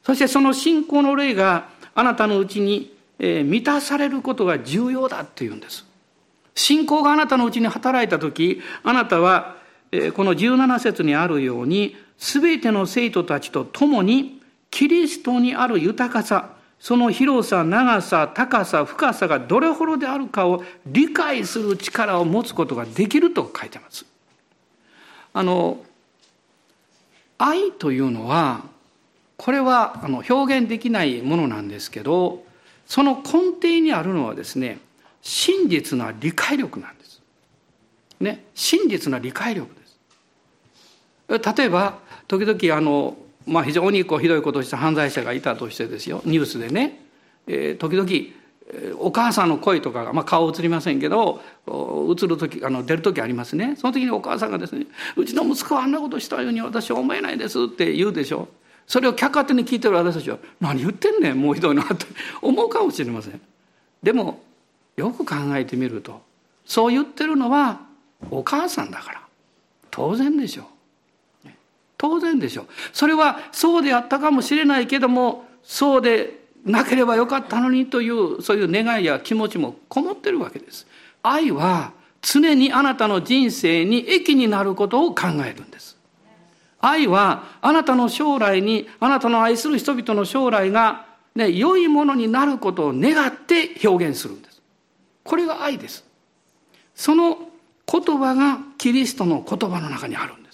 [0.03, 5.85] そしてその信仰の霊があなたのうちに満たされることが重要だっていうんです。
[6.53, 9.57] 信仰があなたのうちに働いた時、あなたは
[10.13, 14.41] この17節にあるように、すべての生徒たちと共に
[14.71, 16.54] キリストにある豊かさ、
[16.85, 24.05] その広さ長さ高さ深さがどれほどであるかを理解する力を持つことができると書いてます。
[25.33, 25.79] あの
[27.39, 28.65] 愛というのは
[29.35, 32.43] これはあの表現できないものなんですけど
[32.85, 34.77] その根底にあるのはですね
[35.23, 37.19] 真実な理解力なんです。
[38.19, 41.57] ね真実な理解力です。
[41.57, 46.21] 例えば時々あのまあ、非常にこうひどいことをした犯罪者がいたとしてですよ。
[46.25, 47.05] ニュースでね、
[47.47, 48.35] えー、時々
[48.99, 53.75] お母さんの声とかが、まあ、顔映りませんけど映る時あの出る時ありますね。
[53.77, 58.47] その時にお母さんがですね「うちの息子はあんなことしたように私は思えないです」って言うでしょ。
[58.87, 62.05] それを客観的に聞いてる私たちは「何言ってんねんもうひどいな」って
[62.41, 63.39] 思うかもしれません。
[64.01, 64.43] でも
[64.97, 66.21] よく考えてみると
[66.65, 67.81] そう言ってるのは
[68.31, 69.21] お母さんだから。
[69.91, 70.63] 当然でしょ。
[70.63, 70.65] う
[72.05, 72.65] 当然でしょう。
[72.93, 80.85] それはそうであったかもしれないけども、そうでなければよかったのにという、そういう願いや気持ちもこもってるわけです。
[81.23, 85.97] 愛は常にあなたの人生に益になることを考えるんです。
[86.79, 94.61] 愛はあなたの将来に、あなたの愛する人々の将来が、ね、良いものになることを願って表現するんです。
[95.23, 96.05] これが愛です。
[96.93, 97.39] その
[97.91, 100.44] 言葉がキリストの言葉の中にあるんです。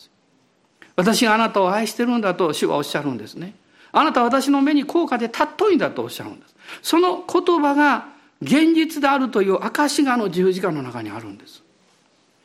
[1.02, 3.56] 私があなたを愛してるんだと主はおっしゃるんですね。
[3.92, 6.56] あなたは私の目に高価で尊いんだとおっしゃるんです。
[6.84, 8.06] その言葉が
[8.42, 11.64] 現実であるという証がの十字架の中にあるんです。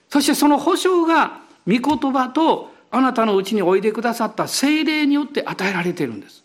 [0.09, 6.43] そしてその保証が御言葉とあなたのうちにおいでくださった精霊によって与えられているんです。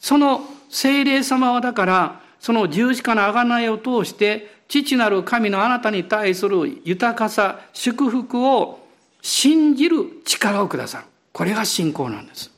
[0.00, 8.85] その精霊様はだからその十字架の贖いを通して父なる神のあなたに対する豊かさ祝福を
[9.26, 11.04] 信じる力をくださる。
[11.32, 12.52] これが信仰なんです。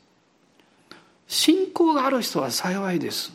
[1.27, 3.33] 信仰がある人は幸いです。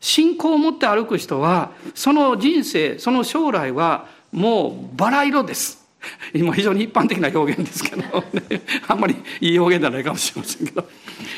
[0.00, 5.86] 信仰を持って歩く人は、その人生、その将来はもうバラ色です。
[6.32, 10.88] 今非常に一般的な表現ですけど、ね、 あんまりいい表現じゃないかもしれませんけど、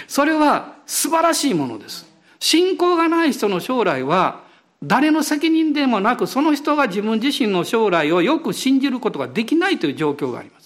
[0.07, 2.07] それは素晴らしいものです。
[2.39, 4.43] 信仰がない人の将来は、
[4.85, 10.64] 誰の責任でもなく、その人が自分自身の将来をよく信じることができないという状況があります。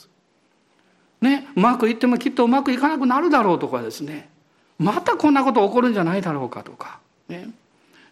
[1.20, 4.28] ね、うまくいってもきっとうまくいかなくなるだろうとかですね。
[4.78, 7.50] またこんなこと起こるんじゃないだろうかとか、ね。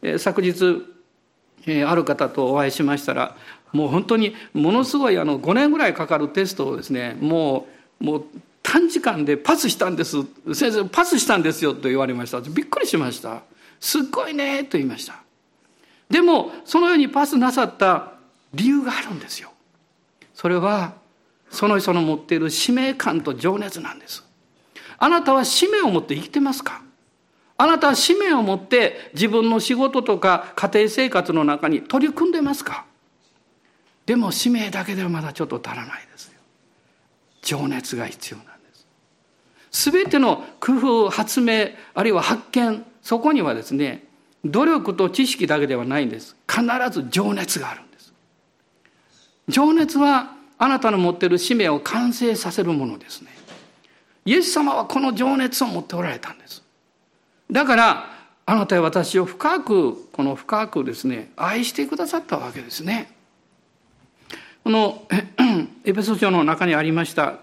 [0.03, 0.83] え昨日、
[1.67, 3.37] えある方とお会いしましたら
[3.73, 7.67] もう本当にものすごいあの5年ぐらいかかるテストをですねも
[8.01, 8.25] うもう
[8.63, 10.17] 短時間でパスしたんです。
[10.55, 12.41] 先生パスしたんですよと言われました。
[12.41, 13.43] びっくりしました。
[13.81, 15.23] すっごいねと言いました。
[16.11, 18.13] でもそのようにパスなさった
[18.55, 19.51] 理由があるんですよ。
[20.35, 20.95] それは
[21.51, 24.25] その人の持っている使命感と情熱なんです。
[24.99, 26.83] あなたは使命を持って生きてますか？
[27.59, 32.85] あなたは使命を持って自分の仕事とか家庭生活の中に取り組んでますか？
[34.05, 36.33] でも使命だけではまだちょっと足らないですよ。
[37.43, 38.87] 情熱が必要なんです。
[39.71, 44.05] すべての工夫、発明、あるいは発見、そこにはですね、
[44.45, 46.37] 努力と知識だけではないんです。
[46.49, 48.15] 必ず情熱があるんです。
[49.49, 53.31] 情熱はあなたの持っている使命を完成させるものですね。
[54.25, 56.63] イエス様はこの情熱を持っておられたんです。
[57.51, 58.11] だから、
[58.45, 63.17] あなたや私を深く、この深くですね、愛してくださったわけですね。
[64.67, 65.07] この
[65.85, 67.35] エペソ書の中にありました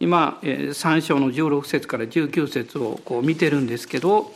[0.00, 4.32] 今3章の16節から19節をこう見てるんですけど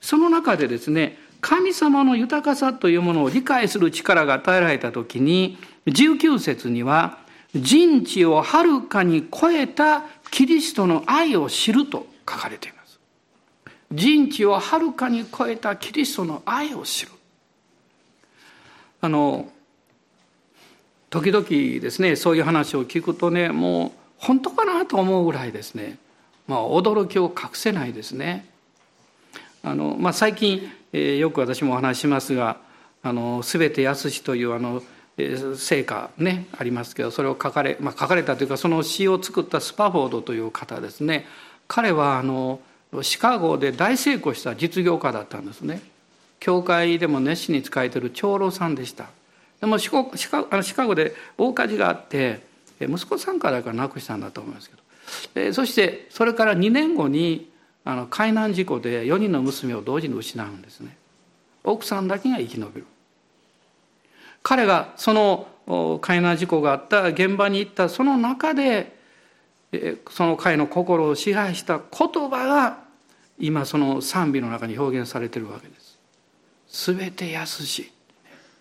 [0.00, 7.18] その中でですね神様の豊かさというものを理解する力が与えられた時に19節には
[7.54, 12.98] 人知をはるかに超えたキリストの愛を知ると書かれています。
[13.90, 17.12] 人知をはるかに超えたキリストの愛を知る。
[19.00, 19.50] あの、
[21.10, 25.98] 時々ですね、そういう話を聞くとね、もう本当かなと思うぐらいですね、
[26.46, 28.46] まあ、驚きを隠せないですね。
[29.64, 32.58] あのまあ、最近、えー、よく私もお話しますが
[33.02, 34.82] 「あの全て安し」というあの
[35.16, 41.26] 成果ねありますけどそれを書かれ、まあ、書かれたというかその詩を作ったスパフォードという方ですね。
[41.68, 42.60] 彼はあの
[43.02, 45.80] シカゴで大成功した実業家だったんですね。
[46.40, 49.06] 教会でも熱心に仕えてる長老さんでした。
[49.60, 52.40] でもシカシカあのシカゴで大火事があって
[52.80, 54.82] 息子さんからか亡くしたんだと思いますけど。
[55.52, 57.50] そしてそれから2年後に
[57.84, 60.96] あの海難事故で4人の娘を同時に失うんですね。
[61.64, 62.86] 奥さんだけが生き延びる。
[64.42, 68.96] 彼がその海難事故があった現場に行ったその中で
[70.10, 72.78] その彼の心を支配した言葉が
[73.38, 75.98] 今その賛美の中に表現されてるわけです。
[76.68, 77.90] すべて安し。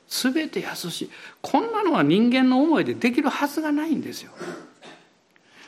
[0.08, 1.10] すべて安し。
[1.42, 4.32] こんなのは人間の思いでできるはずがないんですよ。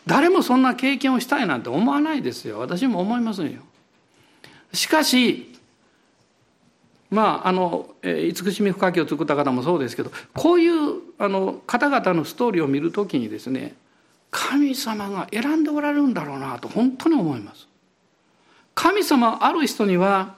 [0.06, 2.60] 誰もそんな経験をしたいなんて思わないですよ。
[2.60, 3.62] 私も思いませんよ。
[4.74, 5.53] しかし
[7.14, 13.76] まああの慈しみ深きを作った方もそうですけどこういうあの方々のストーリーを見るときにですね
[14.32, 17.68] 神様が選んでおられるんだろうなと本当に思います。
[18.74, 20.36] 神様ある人には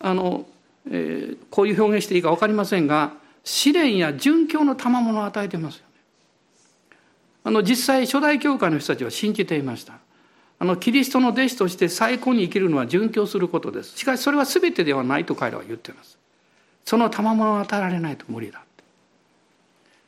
[0.00, 0.44] あの、
[0.90, 3.12] えー、こういう表現していいか分かりませんが
[3.44, 5.86] 試練や殉教の賜物を与えてますよね。
[7.44, 10.00] あの実際初代教会の人たちは信じていました。
[10.58, 13.96] あのキリストの弟子として最高に生きるのは殉教することです。
[13.96, 16.18] しかしそれは全てではないと彼らは言っています。
[16.84, 18.84] その賜物を与えられないと無理だって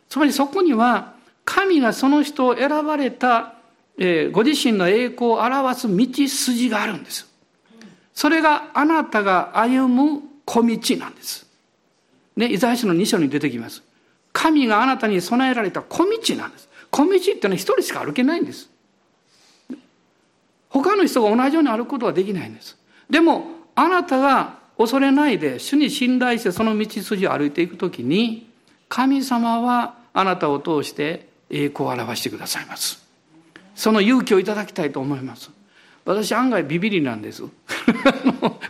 [0.09, 3.55] つまりそこには神がその人を選ばれた、
[3.99, 7.27] えー、ご自身の栄光を表す道筋があるんです。
[8.15, 11.47] それがあなたが歩む小道なんです。
[12.37, 13.83] ね、イザヤ書の2章に出てきます。
[14.33, 16.69] 神があなたに備えられた小道なんです。
[16.91, 18.69] 小道っていうのは一人しか歩けないんです。
[20.69, 22.77] 他の人が同じように歩くことはできないんです。
[23.09, 28.49] でも、あなたが恐れないで主に信頼してその道筋を歩いていくときに
[28.89, 33.05] 神様はあなたを通して栄光を表してくださいます。
[33.75, 35.51] その勇気をいただきたいと思います。
[36.05, 37.43] 私案外ビビりなんです。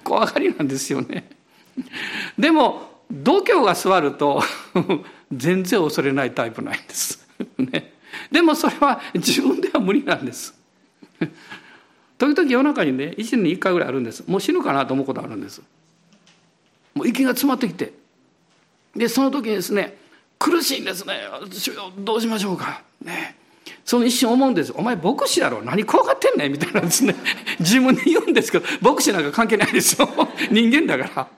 [0.04, 1.30] 怖がりなんですよね。
[2.38, 4.42] でも度胸が座ると
[5.32, 7.26] 全然恐れないタイプなんです、
[7.56, 7.92] ね、
[8.30, 10.54] でもそれは自分では無理なんです。
[12.18, 14.24] 時々夜中にね1年に1回ぐらいあるんです。
[14.26, 15.62] もう死ぬかなと思うことあるんです。
[16.94, 17.92] もう息が詰まってきて。
[18.96, 19.96] でその時にですね
[20.38, 21.14] 苦しいんですね。
[21.98, 22.82] どうしましょうか。
[23.02, 23.36] ね。
[23.84, 24.72] その一瞬思うんです。
[24.76, 25.62] お前牧師やろ。
[25.62, 26.52] 何怖がってんねん。
[26.52, 27.14] みたいなですね。
[27.60, 30.08] 自分で言うんですけど牧師なんか関係ないですよ。
[30.50, 31.28] 人間だから。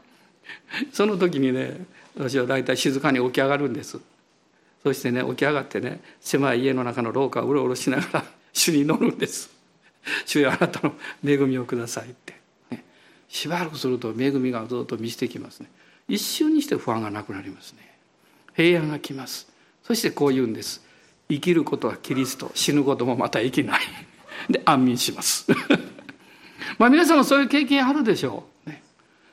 [0.92, 1.84] その時にね
[2.16, 3.98] 私は大体静かに起き上がるんです。
[4.82, 9.59] そしてね起き上がってね狭い家の中の廊下をうろうろしながら主に乗るんです。
[10.26, 10.94] 主よあなたの
[11.24, 12.40] 恵みをくださいって
[13.30, 15.70] しばらくすると恵みがずっと満ちてきますね。
[16.08, 17.78] 一瞬にして不安がなくなりますね。
[18.54, 19.48] 平安が来ます。
[19.84, 20.84] そしてこう言うんです。
[21.28, 22.50] 生きることはキリスト。
[22.54, 23.80] 死ぬこともまた生きない。
[24.50, 25.46] で安眠します。
[26.78, 28.82] まあ皆さんもそういう経験あるでしょう、ね、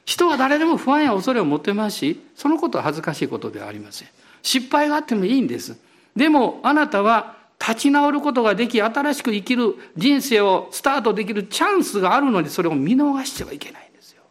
[0.05, 4.07] 人は誰でも不安や恐れを持てますしそのことは恥ずかしいことではありません。
[4.43, 5.75] 失敗があってもいいんです。
[6.15, 7.36] でもあなたは
[7.67, 14.21] 立ち直ることができ新しく生きる人生をスタートできるチャンスがあるのにそれを見逃してはいけないんですよ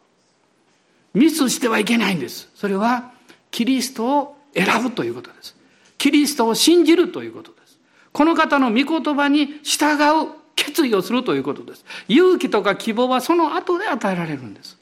[1.13, 2.49] ミスしてはいけないんです。
[2.55, 3.11] それは
[3.51, 5.55] キリストを選ぶということです。
[5.97, 7.79] キリストを信じるということです。
[8.11, 9.93] この方の御言葉に従
[10.25, 11.85] う決意をするということです。
[12.07, 14.77] 勇気とか希望はその後で与えられるんです。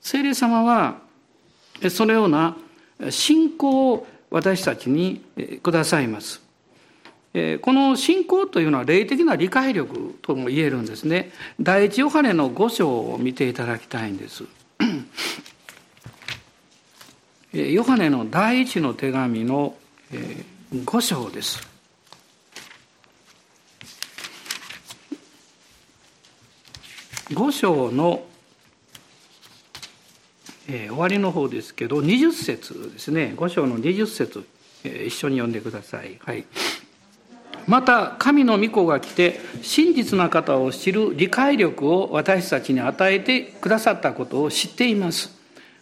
[0.00, 0.98] 聖霊様は
[1.90, 2.56] そのような
[3.10, 5.24] 信仰を私たちに
[5.62, 6.45] くださいます。
[7.60, 11.32] この信仰というのは霊的な理解力とも言えるんですね。
[11.60, 14.44] 第一ヨハネの五章を見ていただきたいんです。
[17.52, 19.74] ヨハネの第一の手紙の
[20.72, 21.76] 5章です。
[27.30, 28.24] 5章の、
[30.68, 34.46] えー、終わりの方ですけど20節ですね5章の20節、
[34.84, 36.18] えー、一緒に読んでください。
[36.20, 36.46] はい
[37.66, 45.34] また神の御子が来て真実な方を知る理解力を私たちに与えてくださったことを知っています。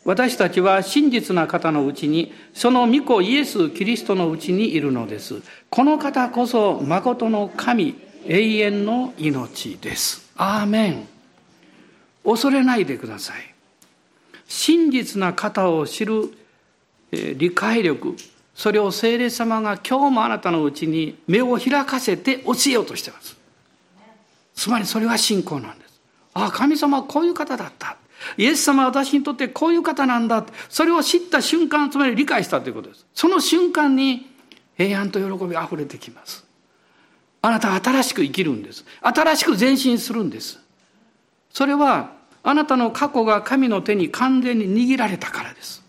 [0.04, 5.42] 私たちは真実な方のうちにその御子イエス・キリストのうちにいるのです。
[5.70, 7.94] この方こそ誠の神
[8.26, 10.30] 永遠の命です。
[10.36, 11.08] アーメン。
[12.24, 13.54] 恐れないでください。
[14.46, 16.30] 真実な方を知る
[17.12, 18.16] 理解力。
[18.54, 23.36] それを聖霊様が今日もあなたのうちに目を開かせて教えようとしています。
[24.54, 26.00] つまりそれは信仰なんです。
[26.34, 27.96] ああ、神様はこういう方だった。
[28.36, 30.44] イエス様は私にとってこういう方なんだ。
[30.68, 33.06] それを知った瞬間、つまり理解したということです。
[33.14, 34.30] その瞬間に
[34.76, 36.44] 平安と喜びが溢れてきます。
[37.42, 38.84] あなたは新しく生きるんです。
[39.02, 40.58] 新しく前進するんです。
[41.50, 45.83] それはあなたの過去が神の手に完全に握られたからです。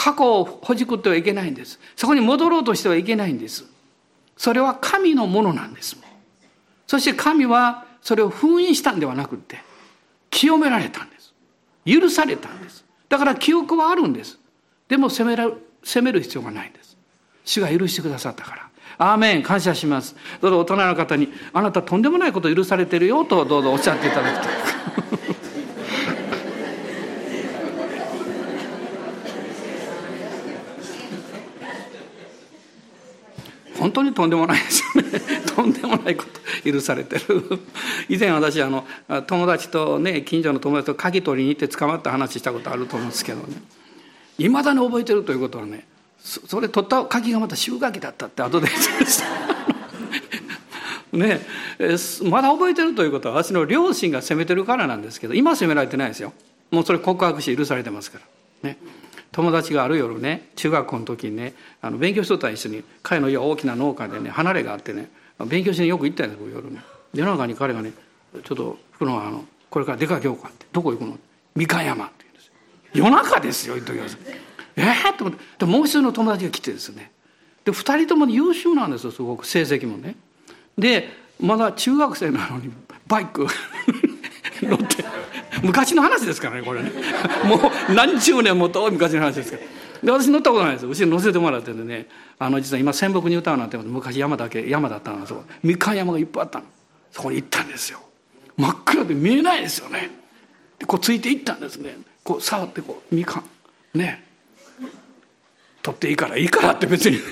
[0.00, 1.78] 過去をほじくってはいけないんです。
[1.94, 3.66] そこに戻ろうとしてはいけないんです。
[4.38, 5.94] それは神のものなんです。
[6.86, 9.58] そして神はそれを封印したんではなくて、
[10.30, 11.34] 清められたんです。
[11.84, 12.82] 許されたんです。
[13.10, 14.38] だから記憶はあるんです。
[14.88, 15.50] でも責めら
[15.84, 16.96] 責める必要がないんです。
[17.44, 18.68] 主が許してくださったから。
[18.96, 20.16] アーメン感謝します。
[20.40, 24.69] どうぞ大人の方に、あなたとんでもないこと許されてるよとどうぞおっしゃっていただきたい。
[33.90, 35.20] 本当にとんでもないですよね。
[35.54, 37.58] とんでもないこと許されてる。
[38.08, 38.86] 以前私あの
[39.26, 43.60] 友達とね近所の友達と鍵取りに行って捕まった話したことあると思うんですけどね。
[44.38, 45.86] いまだに覚えてるということはね
[46.22, 49.26] それ取った鍵がまた週鍵だったって後で言ってました。
[51.18, 51.40] ね。
[52.24, 56.32] まだ覚えてるということは私の両親が責めてるからなんですけど今責められてないですよ。
[56.70, 58.20] もうそれ告白して許されてますか
[58.62, 58.70] ら。
[58.70, 58.78] ね。
[59.32, 65.10] 友達がある夜ね中学校の時にねあの勉強しとったら一緒に彼の家大きな農家でね離れがあってね
[65.46, 66.80] 勉強しによく行ったんです夜ね。
[67.14, 67.92] 夜中に彼がね
[68.44, 71.18] ちょっと袋はあのこれから出かけようかってどこ行くの
[71.54, 72.50] みかん山って言うんです
[72.94, 74.18] 夜中ですよ言っときます。
[74.76, 75.44] ええー、と思って。
[75.58, 77.10] でもう一人の友達が来てですね。
[77.64, 79.46] で2人とも優秀なんですよすごく。
[79.46, 80.16] 成績もね。
[80.78, 81.08] で
[81.40, 82.70] まだ中学生なのに
[83.06, 83.46] バイク。
[84.62, 84.99] 乗って
[85.62, 86.82] 昔の話ですからねこれ。
[86.82, 86.90] ね
[87.44, 87.56] も
[87.88, 89.62] う何十年も遠い昔の話ですから。
[90.02, 90.86] で私乗ったことないです。
[90.86, 92.06] 後ろ乗せてもらってんね。
[92.38, 96.64] あの実は今仙北に歌うなんて昔山だけ山だったのそこみかん山がいっぱいあったの。
[97.12, 98.00] そこに行ったんですよ。
[98.56, 100.10] 真っ暗で見えないですよね。
[100.78, 101.96] でこうついていったんですね。
[102.24, 103.42] こう触ってこうみか
[103.94, 103.98] ん。
[103.98, 104.24] ね。
[105.82, 107.18] 取っていいからいいからって別に。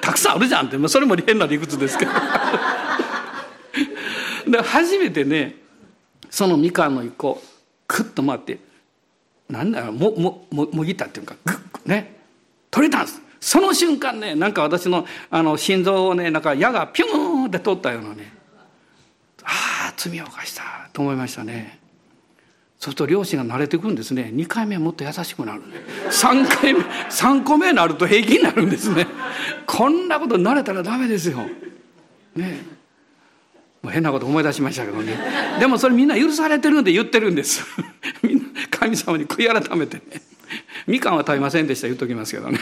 [0.00, 0.88] たくさんあるじゃんって。
[0.88, 2.12] それも変な理屈ですけど。
[4.50, 5.56] で初めてね
[6.30, 7.42] そのみかんの一個
[7.86, 8.58] クッと回って
[9.48, 12.16] なんだろうももももぎったっていうかグッね
[12.70, 13.20] 取れたんです。
[13.40, 18.32] その瞬間ねなんか私のあの心臓をねなんか矢がピューンって通ったようなね
[19.42, 20.62] ああ罪を犯した
[20.92, 21.80] と思いましたね。
[22.78, 24.30] そうすると両親が慣れてくるんですね。
[24.34, 25.62] 2回目はもっと優しくなる
[26.10, 29.06] 3回目3個目になると平気になるんですね。
[29.66, 31.38] こんなこと慣れたらダメですよ。
[32.36, 32.79] ね。
[33.82, 35.16] もう変なこと思い出しましたけどね。
[35.58, 37.64] でもそれみんな許されてるんで言ってるんです。
[38.22, 40.22] みんな神様に悔い改めてね。
[40.86, 42.58] みかんは食べませんでした言っときますけどね。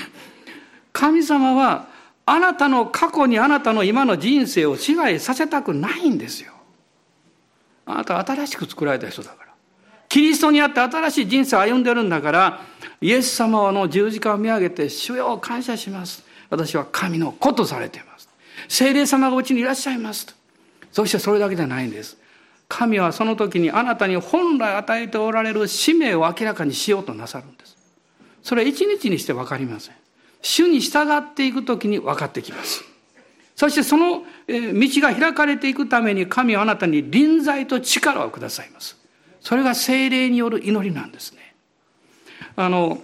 [0.92, 1.88] 神様は
[2.26, 6.52] あなたの過去にあなたの今の人生を支配させたくないんですよ。
[7.86, 9.48] あなたは新しく作られた人だから。
[10.08, 12.60] キリストにあって新しい人生を歩んでるんだから
[13.00, 16.22] イエス様の十字架を見上げて主よ感謝します。
[16.50, 18.28] 私は神の子とされています。
[18.68, 20.37] 聖霊様がうちにいらっしゃいます。
[20.92, 22.16] そしてそれだけじゃないんです。
[22.68, 27.76] 神はその時にあなたに本来与えておられる使命を明らかにしようとなさるんです。
[28.42, 29.94] それは一日にして分かりません。
[30.42, 32.84] 主に従っていく時に分かってきます。
[33.56, 38.96] そしてその道が開かれていくために神はあなたに臨在と力をくださいます。
[39.40, 41.54] それが精霊による祈りなんですね。
[42.54, 43.02] あの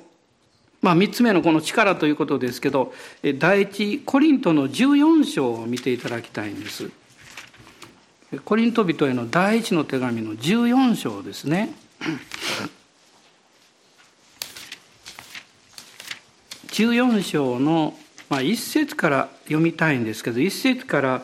[0.81, 2.93] まあ、3つ目のこの力ということですけど
[3.39, 6.91] 第一コリントの14章を見ていただきたいんです。
[8.45, 11.75] コリント人への第一の手紙の14章ですね。
[16.69, 17.95] 14章の、
[18.29, 21.23] まあ、1節から読みたいんですけど1節から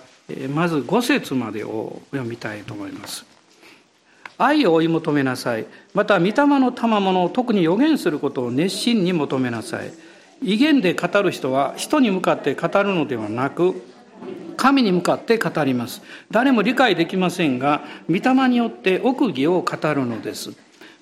[0.54, 3.24] まず5節までを読みたいと思います。
[4.38, 5.66] 愛を追い求めなさい。
[5.92, 9.92] また、御霊の賜物を特に予言することを熱心に求めなさい。
[10.42, 13.82] 威厳で語る人は人に向かって語るのではなく、
[14.60, 16.02] 神に向かって語ります。
[16.30, 20.52] 誰も理解できませんが御霊によって奥義を語るのです。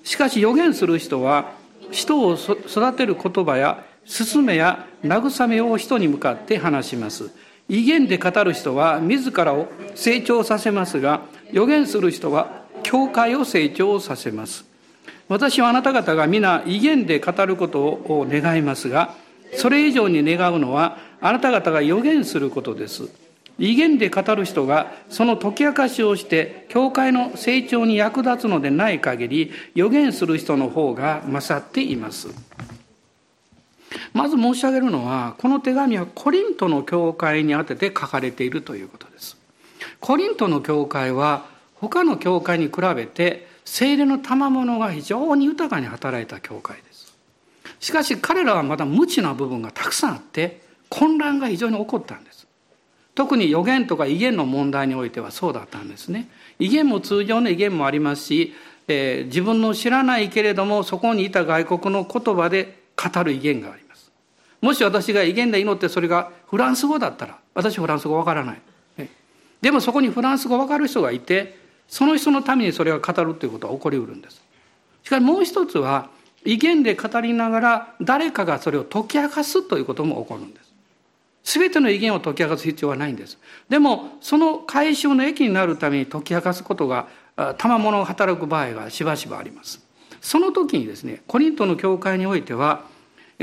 [0.05, 1.51] しかし予言する人は
[1.91, 7.31] 人を育てる言葉や勧めや慰めを人に向かって話します。
[7.67, 14.63] 威厳で語る人は自らを成長させますが予言する人は教会を成長させます。
[15.27, 19.15] 私はあなた方が皆威厳で語ることを願いますが
[19.55, 23.28] それ以上に願うのはあなた方が予言することです。
[23.59, 32.29] 威厳で語る人がその解き明かしをして教会の成長に役立つのでない限り予言する人の方が勝っています。
[34.13, 39.37] まず申し上げるのはこの手紙はコリントの教会に宛てて書かれているということです。
[39.99, 41.45] コリントの教会は
[41.75, 47.13] 他の教会に比べて精霊の賜物が非常に豊かに働いた教会です。
[47.79, 52.38] しかし彼らはまだ無知な部分がたくさんあって混乱が非常に起こったんです。
[53.19, 56.29] 特に予言とか威厳の問題においてはそうだったんですね。
[56.57, 58.53] 威厳も通常の威厳もありますし、
[58.87, 64.09] えー、自分の知らないけれどもそこにいた外国の言葉で語る威厳があります。
[64.61, 68.61] もし私が威厳で祈ってそれがフランス語だったら私フランス語わからない。
[69.59, 71.57] でもそこにフランス語わかる人がいて
[71.89, 74.41] その人のためにそれが語るということは起こりうるんです。
[75.03, 76.09] しかしもう一つは
[76.45, 80.68] 威厳で語りながら誰かがそれを解き明かすということも起こるんです。
[81.43, 83.37] 全ての威厳を解き明かす必要はないんです。
[83.69, 87.07] でも、その解消の益になるために解き明かすことが、
[87.57, 89.85] 賜物を働く場合がしばしばあります。
[90.21, 92.83] その時にですね、コリントの教会においては、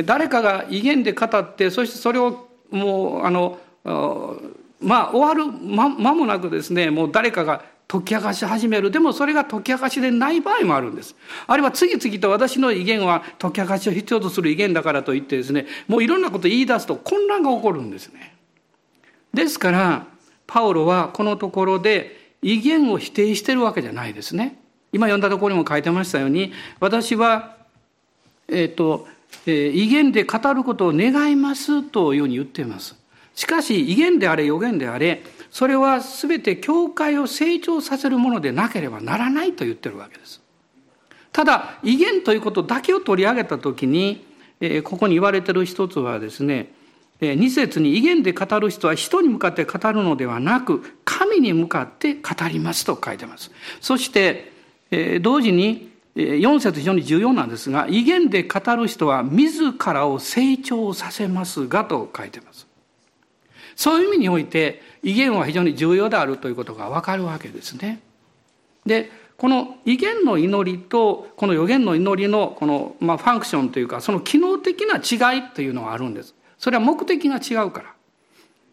[0.04, 3.58] 誰かが威厳で語って、そしてそれをもうあの
[4.80, 8.90] まあ終わる間もなくですねもう誰かが解き明かし始める。
[8.90, 11.14] でもそれが解き明かしでない場合もあるんです。
[11.46, 18.34] あるいは次々と私の威厳は解き明かしを必要とする威厳だからといってですねもういろんなこと言い出すと混乱が起こるんですね。
[19.32, 20.06] ですから
[20.46, 24.58] パウロはこのところで威厳を否定してるわけじゃないですね。
[24.92, 27.56] 今読んだところにも書いてましたように私は
[28.48, 29.06] えっ、ー、と、
[29.46, 32.96] えー、威厳で語ることを願いますというように言っています。
[33.34, 35.22] しかし威厳であれ予言であれ
[35.56, 40.42] それは全て教会を成長させるものでなければならないと言ってるわけです。
[41.32, 44.22] ただ威厳ということだけを取り上げた時に、
[44.84, 46.74] ここに言われてる一つはですね
[47.22, 53.50] 二節に威厳で語る人は人に向かって語るのではなく神に向かって語りますと書いてます。
[53.80, 54.52] そして
[55.22, 62.66] 同時に4節非常に重要なんですが威厳で語る人は自らを成長させますがと書いてます。
[63.76, 68.00] そういう意味において威厳は非常に重要であるということがわかるわけですね。
[68.84, 76.34] でこの威厳の祈りとこの予言の祈りのこの、まあ、ファンクションというかその機能的な違いというのがあるんです。
[76.58, 77.94] それは目的が違うから。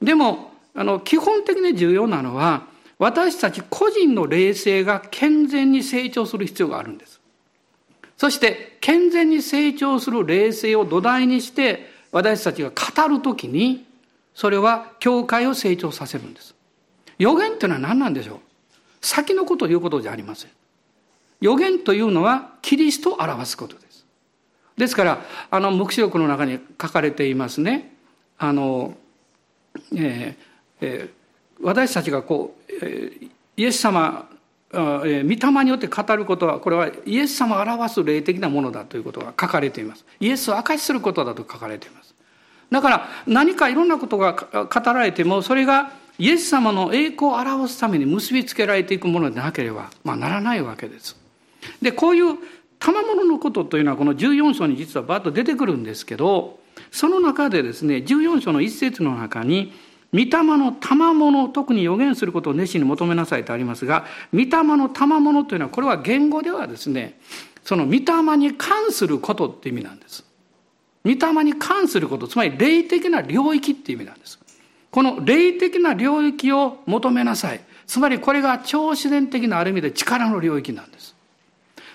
[0.01, 2.65] でもあの基本的に重要なのは
[2.97, 7.19] 私たち個人の霊性が健全に成長する必要があるんです。
[8.15, 13.85] そして健全に成長する霊性を土台にして私たちが語るときに
[14.33, 16.55] それは教会を成長させるんです。
[17.19, 18.39] 予言というのは何なんでしょう？
[19.01, 20.51] 先のことを言うことじゃありません。
[21.41, 24.05] 予言というのはキリストを表すことです。
[24.77, 25.21] ですから、
[25.51, 27.95] あの、黙示録の中に書かれていますね。
[28.39, 28.97] あの、
[29.93, 30.35] えー
[30.81, 34.27] えー、私たちがこう、えー、イエス様、
[34.71, 40.05] えー、御霊によって語ることは、これはイエス様を表す霊的なものだということが書かれています。
[40.19, 42.02] イエスを明かしすることだと書かれています。
[42.71, 51.17] だから何かいろんなことが語られてもそれがイエス様の栄光を表すために結びつけられていくものでなければ、まあ、ならないわけです。
[51.81, 52.37] でこういう
[52.79, 56.59] 賜物のことというのはこの14章に実はバッと出てくるんですけど
[56.91, 59.71] その中でですね14章の一節の中に
[60.13, 64.47] 御霊の賜物特に予言することを熱心に求めなさいとありますが御霊
[64.77, 67.17] の賜物というのはこれは言語ではですね
[67.63, 70.25] その御霊に関することって意味なんです。
[71.05, 74.39] 御霊に関すること、つまり霊的な領域っていう意味なんです。
[74.89, 77.61] この霊的な領域を求めなさい。
[77.85, 81.15] つまりこれが超自然的なある意味で力の領域なんです。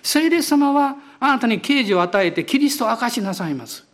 [0.03, 3.85] 聖霊様はあなたに啓示を与えてキリストを明かしなさいます。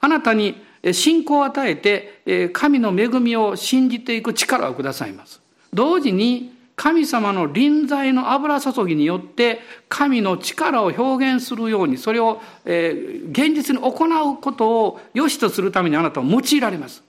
[0.00, 5.40] あなたに信仰を与えて神の恵みを信じていく力をくださいます。
[5.72, 9.60] 同時に神様の臨在の油注ぎによって
[9.90, 17.04] 神の力を表現するようにそれを、え、現実に行うことを良しとするためにあなたは用いられます。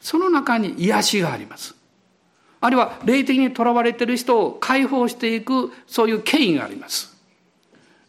[0.00, 1.76] その中に癒しがあります。
[2.60, 7.16] あるいは霊的にとらわれている人を解放していくそういう権威があります。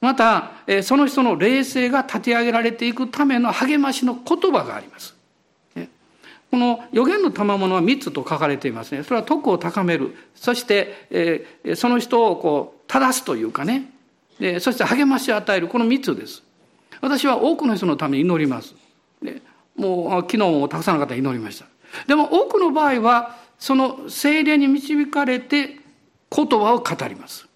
[0.01, 5.15] またその人の霊性が立て上げられていくための励ましの言葉があります。
[6.49, 9.03] この予言の賜物は3つと書かれていますね。
[9.03, 10.15] それは徳を高める。
[10.35, 13.91] そして、えー、その人をこう正すというかね。
[14.39, 15.67] でそして励ましを与える。
[15.67, 16.43] この3つです。
[17.01, 18.75] 私は多くの人のために祈ります。
[19.21, 19.41] で
[19.75, 21.65] もう昨日もたくさんの方に祈りました。
[22.07, 25.79] でも多くの場合はその精霊に導かれて
[26.29, 27.47] 言葉を語ります。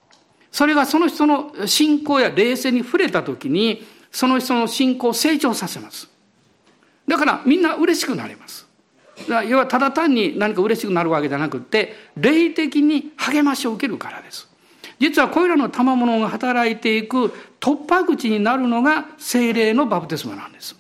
[0.52, 6.10] それがその人の信仰や霊性に触れた時にその人の信仰を成長させます。
[7.08, 8.68] だからみんな嬉しくなります。
[9.48, 14.50] 要はただ単に何か嬉しくなるわけじゃなくて霊的に励ましを受けるからです。
[15.00, 20.76] 実はこれらの賜物が働いていく突破口になるのが精霊のバプテスマなんです。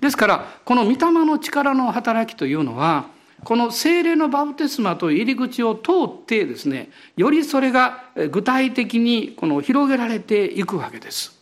[0.00, 3.06] ですからこの御霊の力の働きというのは
[3.44, 11.37] この精霊のバプテスマという入り口を通ってですねよりそれが具体的にこの広げられていくわけです。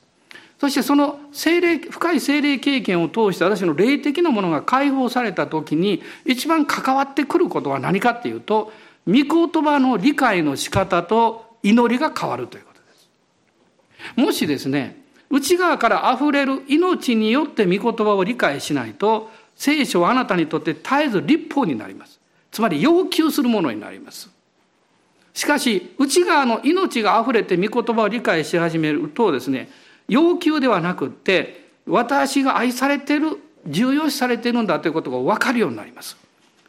[0.59, 8.73] そしてその精霊深い精霊経験を通して私の霊的なものが解放された時に一番関わってくることは何かっていうと
[9.07, 13.11] 御言葉の理解の仕方と祈りが変わるということです。
[14.17, 22.21] もしですね内側から溢れる命によって御言葉を理解しないと聖書はあなたにとって絶えず立法になります。
[22.51, 24.31] つまり要求するものになります。
[25.35, 29.69] しかし内側の命が溢れて御言葉を理解し始めるとですね
[30.09, 36.17] 要求ではなくって私が愛されてる重要視されているんだということが分かるようになります。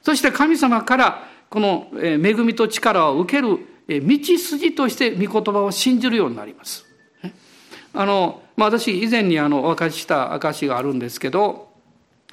[0.01, 6.85] そして神様からこの恵みと力を受ける道筋として御言葉を信じるようになります。
[7.93, 11.69] あの、まあ、私以前にあのお明かしした証があるんですけど、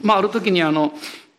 [0.03, 0.95] まあ、ある時にあの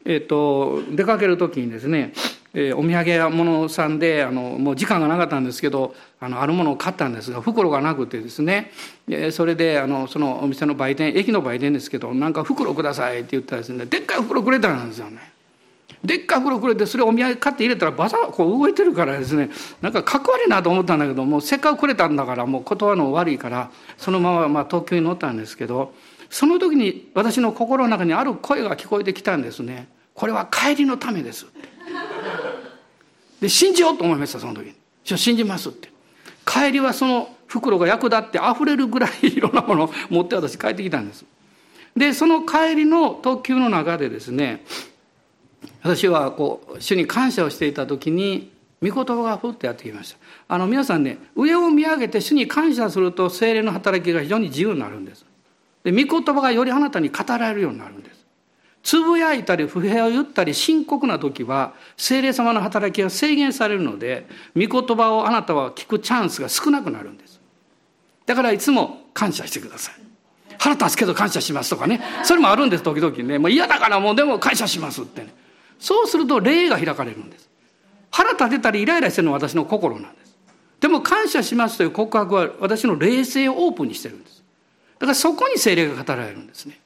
[0.05, 2.13] えっ、と出かける時にですね、
[2.57, 8.71] えー、お土産物さんであのもう時間がなかったんですけどあのあるものを買ったんですが袋がなくてですね。
[9.07, 13.85] でそれであのそのお店の売店駅の売店ですけどなんか袋くださいって言ったらですね。
[13.85, 15.19] でっかい袋くれたんですよね。
[16.01, 19.49] でっかい袋くれてそれお土産買って入れたらバサッこう動いてるからですね。
[19.81, 25.93] なんかかっこ悪いなと思ったんだけどもせっかくくれたんだからもう断るの悪いからそのまままあ東京に乗ったんですけど
[26.29, 29.89] その時に私の心の中にある声が聞こえてきたんですね。
[30.13, 31.47] これは帰りのためです。
[33.41, 34.75] で信じようと思いましたその時に。
[35.17, 35.89] 信じますって。
[36.45, 41.25] 帰りはその袋が役立って溢れるぐらいいろんなものを持って私帰ってきたんです。
[41.95, 44.65] でその帰りの特急の中でですね
[45.81, 50.17] 私はこう主に感謝をしていた時に御言葉がふっとやってきました。
[50.47, 55.25] あの皆さんね上を見上げて主に感謝すると精霊の働きが非常に自由になるんです。
[55.83, 58.14] で御言葉がよりあなたに語られるようになるんです。
[58.85, 67.41] つぶやいたり不平を言ったり深刻な時は精霊様の働きが制限されるので御言葉をあなたは聞くチャンスが少なくなるんです。
[68.27, 69.95] だからいつも感謝してください。
[70.59, 71.99] 腹立つけど感謝しますとかね。
[72.23, 73.39] それもあるんです時々ね。
[73.39, 75.33] もう嫌だからもうでも感謝しますってね。
[75.79, 77.49] そうすると霊が開かれるんです。
[78.11, 80.37] 腹立てたりイライラしてるのは私の心なんです。
[80.79, 84.43] でも感謝しますという告白は私の霊性をオープンにしてるんです。
[84.99, 86.79] だからそこに精霊が語られるんですね。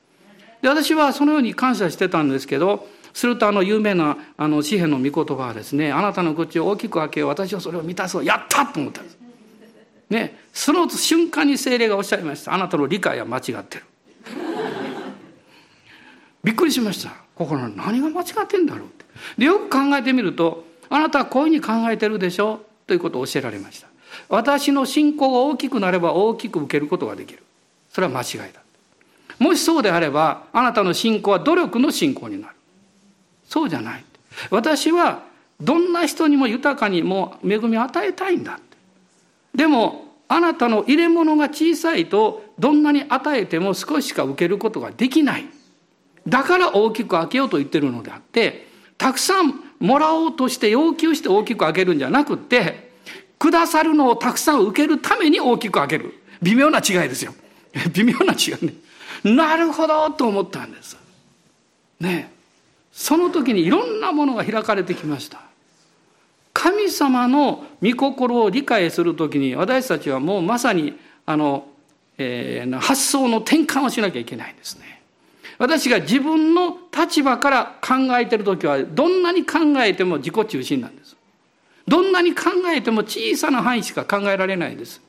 [0.61, 8.25] で私はそのように感謝してたんですけどするとあの有名なあの詩篇の御言葉はですねあなたの口を大きく開けよう私はそれを満たそう。
[8.25, 9.17] やったと思ったんです。
[10.09, 12.53] ねその瞬間に精霊がおっしゃいました。
[12.53, 13.83] あなたの理解は間違ってる。
[16.43, 17.11] びっくりしました。
[17.35, 19.05] 心何が間違ってんだろうって。
[19.37, 22.61] でよく考えてみるとあなたはこういうふうに考えてるでしょ？
[22.87, 23.87] ということを教えられました。
[24.27, 27.43] 私の信仰が大きくなれば大きく受けることができる。
[27.89, 28.61] それは間違いだ。
[29.37, 32.55] もしそうであればあなたの信仰は努力の信仰になる。
[33.47, 34.03] そうじゃない。
[34.49, 35.23] 私は
[35.61, 38.59] どんな人にも豊かにも恵みを与えたいんだ
[39.53, 45.45] でもあなたの入れ物が小さいとどんなに与えても少ししか受けることができない。
[46.27, 48.67] だから大きく開けようと言ってるのであって
[48.97, 52.91] たくさんもらおうとして要求して大きく開けるんじゃなくて
[53.39, 56.13] くださるのをたくさん受けるために大きく開ける。
[56.41, 57.33] 微妙な違いですよ。
[57.93, 58.73] 微妙な違いね。
[59.23, 60.97] なるほどと思ったんです。
[61.99, 62.31] ね。
[62.91, 65.41] その時にいろんなものが開かれてきました。
[66.53, 71.65] 神様の御心を理解する時に私たちはもうまさにあの、
[72.17, 75.01] えー、発想の転換をしなきゃいけないんですね。
[75.57, 81.15] 私が自分の立場から考えてる時はどんなに考えても自己中心なんです。
[81.87, 85.01] どんなに考えても小さな範囲しか考えられないんです。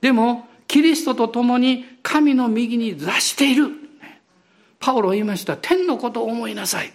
[0.00, 3.68] でもキリストと共に神の右に座している。
[4.80, 5.56] パウロ言いました。
[5.56, 6.92] 天のことを思いなさい。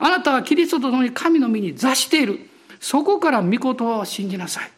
[0.00, 2.40] あなたはキリストと共に神の右に座している。
[2.80, 4.70] そこから御言葉を信じなさい。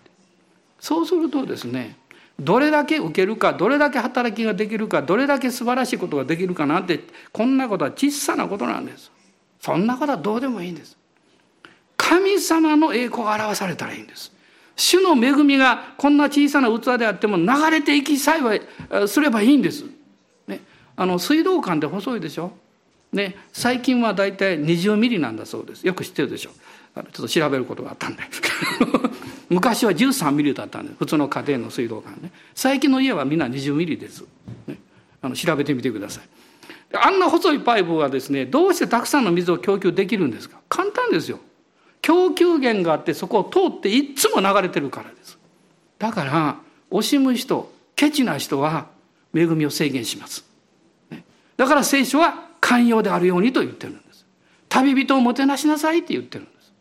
[0.79, 1.97] そうするとですね、
[2.39, 7.01] どれだけ受けるか、どれだけ働きができるか、どれだけ素晴らしいことができるかなんて、
[7.33, 9.11] こんなことは小さなことなんです。
[9.63, 10.99] そんなことはどうでもいいんです。
[11.97, 14.31] 神様の栄光が表されたらいいんです。
[14.77, 19.85] 主の恵みがこんな小さな器であっても流れていきさえすればいいんです。
[20.47, 20.61] ね、
[20.97, 22.53] あの水道管って細いでしょ。
[23.13, 25.87] ね、最近はだいたい20ミリなんだそうです。
[25.87, 26.51] よく知ってるでしょ。
[26.95, 28.23] ちょっと調べることがあったんで。
[29.49, 30.97] 昔は13ミリだったんです。
[30.99, 32.33] 普通の家庭の水道管ね。
[32.55, 34.25] 最近の家はみんな20ミリです。
[34.67, 34.79] ね、
[35.21, 36.25] あの調べてみてください。
[36.95, 41.39] あんな細いパイプはですね、どうしてたくさんの水を供給できるんですか簡単ですよ。
[42.03, 45.39] 供給源があってそこを通っていっつも流れてるからです。
[45.99, 46.59] だから
[46.91, 48.89] 惜しむ人ケチな人は
[49.35, 50.45] 恵みを制限します、
[51.57, 54.27] だから聖書は寛容であるようにと言ってるんです。
[54.69, 56.73] 旅人をもてなしなさいって言ってるんです。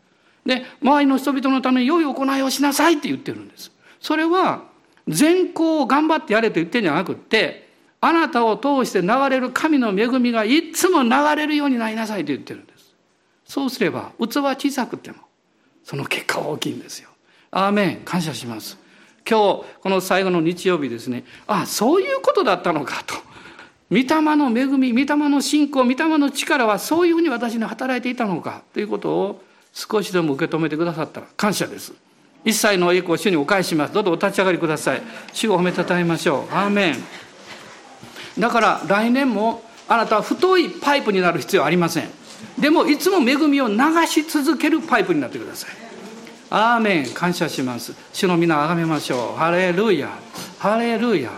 [0.44, 3.70] で周りの人々のために良い行いをしなさいって言ってるんです。
[4.00, 4.64] それは
[5.06, 7.70] 善行を頑張ってやれと言ってるんじゃなくって
[8.00, 12.71] あなたを通して流れる神の恵みがいつも流れるようになりなさいと言ってるんです。
[13.52, 15.18] そうすれば器小さくても
[15.84, 17.10] その結果は大きいんですよ。
[17.50, 18.78] アーメン感謝します。
[19.28, 23.14] 今日この最後の日曜日ですねあそういうことだったのかと。
[23.90, 29.42] 御霊の恵み、御霊の信仰、御霊の力はそういうふうに私に働いていたのかということを
[29.74, 31.92] 少しでも受け止めてくださったら感謝です。
[32.46, 33.92] 一切の栄光を主にお返します。
[33.92, 35.02] どうぞお立ち上がりください。
[35.34, 36.54] 主を褒めたたえましょう。
[36.54, 36.96] アーメン。
[38.38, 42.21] だから来年もあなたは太いパイプになる必要はありません。
[42.58, 43.76] でもいつも恵みを流
[44.06, 45.70] し続けるパイプになってください。
[46.50, 47.06] アーメン。
[47.14, 47.94] 感謝します。
[48.12, 49.38] 主の皆あがめましょう。
[49.38, 50.10] ハレルヤ。
[50.58, 51.30] ハレルヤ。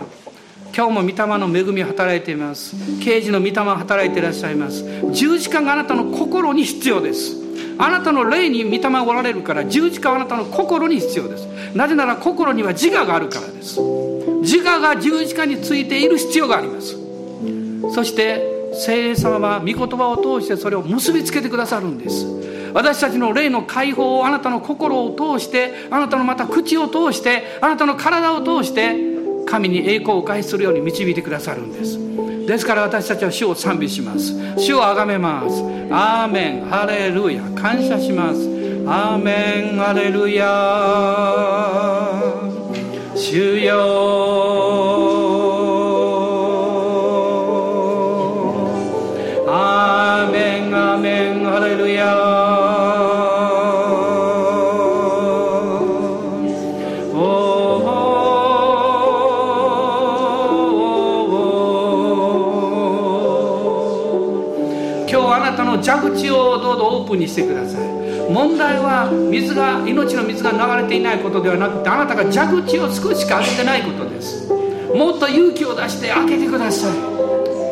[0.75, 2.75] 今日も御霊の恵み働いています。
[3.01, 4.83] 刑事の御霊働いていらっしゃいます。
[5.13, 7.37] 十字架があなたの心に必要です。
[7.77, 11.47] あなたの霊に御霊がおられるから十字架はあなたの心に必要です。
[11.73, 13.79] なぜなら心には自我があるからです。
[14.41, 16.97] 自我が十字架についている必要があります。
[17.93, 22.25] そして聖霊様は御言葉を通してそれを結びつけてくださるんです。
[22.73, 29.15] 私たちの霊の解放をあなたの心を通してあなたのまた口を通してあなたの体を通して
[29.45, 31.97] 神に栄光をお返しするように導いてくださるんです。
[32.45, 34.33] ですから私たちは主を賛美します。
[34.57, 35.63] 主を崇めます。
[35.89, 36.65] アーメン。
[36.65, 37.41] ハレルヤ。
[37.55, 38.41] 感謝します。
[38.87, 39.77] アーメン。
[39.77, 40.45] ハレルヤ。
[43.15, 44.94] 主よ。
[67.25, 67.81] にしてください。
[68.31, 74.47] 問題は水が命の水が流れていないことではなくてあなたが蛇口を少しか開けてないことです。
[74.93, 76.91] もっと勇気を出して開けてください。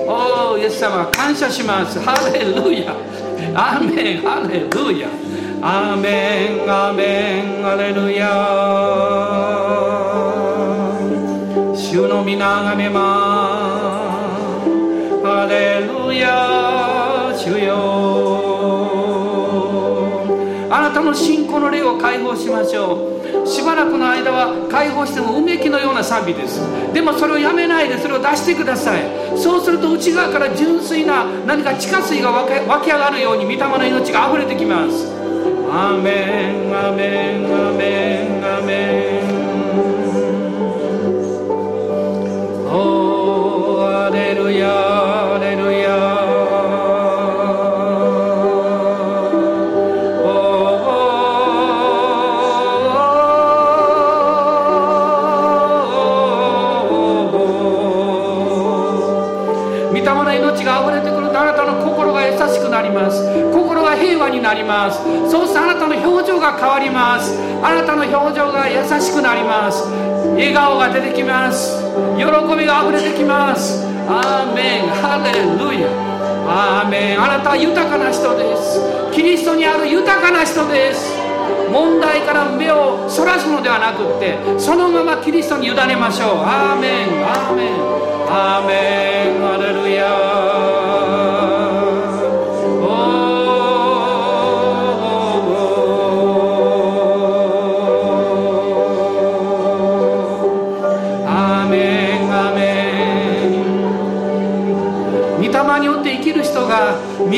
[0.05, 1.99] おおイエス様感謝します。
[1.99, 2.93] ハレルヤ。
[3.55, 5.07] アーメンハレルヤ。
[5.61, 7.63] アーメンアーメン。
[7.63, 8.27] ハレルヤ。
[11.73, 12.99] 主の皆がめま
[14.65, 15.23] す。
[15.25, 16.72] ハレルヤ。
[21.13, 23.09] 信仰の霊を解放しましょ
[23.43, 23.47] う。
[23.47, 26.61] しばらくの間は解放してもうめきのような賛美です。
[26.93, 29.01] でもそれをやめないでそれを出してください。
[29.35, 32.47] そうすると内側から純粋な何か地下水が湧
[32.81, 35.11] き上がるように御霊の命が溢れてきます。
[35.71, 39.23] アメンアメンアメンアメン。
[42.69, 45.02] おーアレルヤ。
[64.63, 64.99] ます。
[65.29, 67.37] そうするとあなたの表情が変わります。
[67.61, 69.87] あなたの表情が優しくなります。
[70.33, 71.83] 笑顔が出てきます。
[72.17, 73.85] 喜びが溢れてきます。
[74.07, 74.87] アーメン。
[74.89, 75.87] ハレルヤ。
[76.47, 77.23] アーメン。
[77.23, 78.81] あなたは豊かな人です。
[79.13, 81.13] キリストにある豊かな人です。
[81.71, 86.37] 問題から目をそらすのではなくってそのままキリストに委ねましょう。
[86.41, 87.25] アーメン。
[87.25, 87.73] アーメン。
[88.29, 89.41] アーメン。
[89.41, 90.32] ハレルヤ。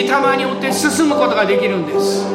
[0.04, 2.26] 霊によって進むことができるんです。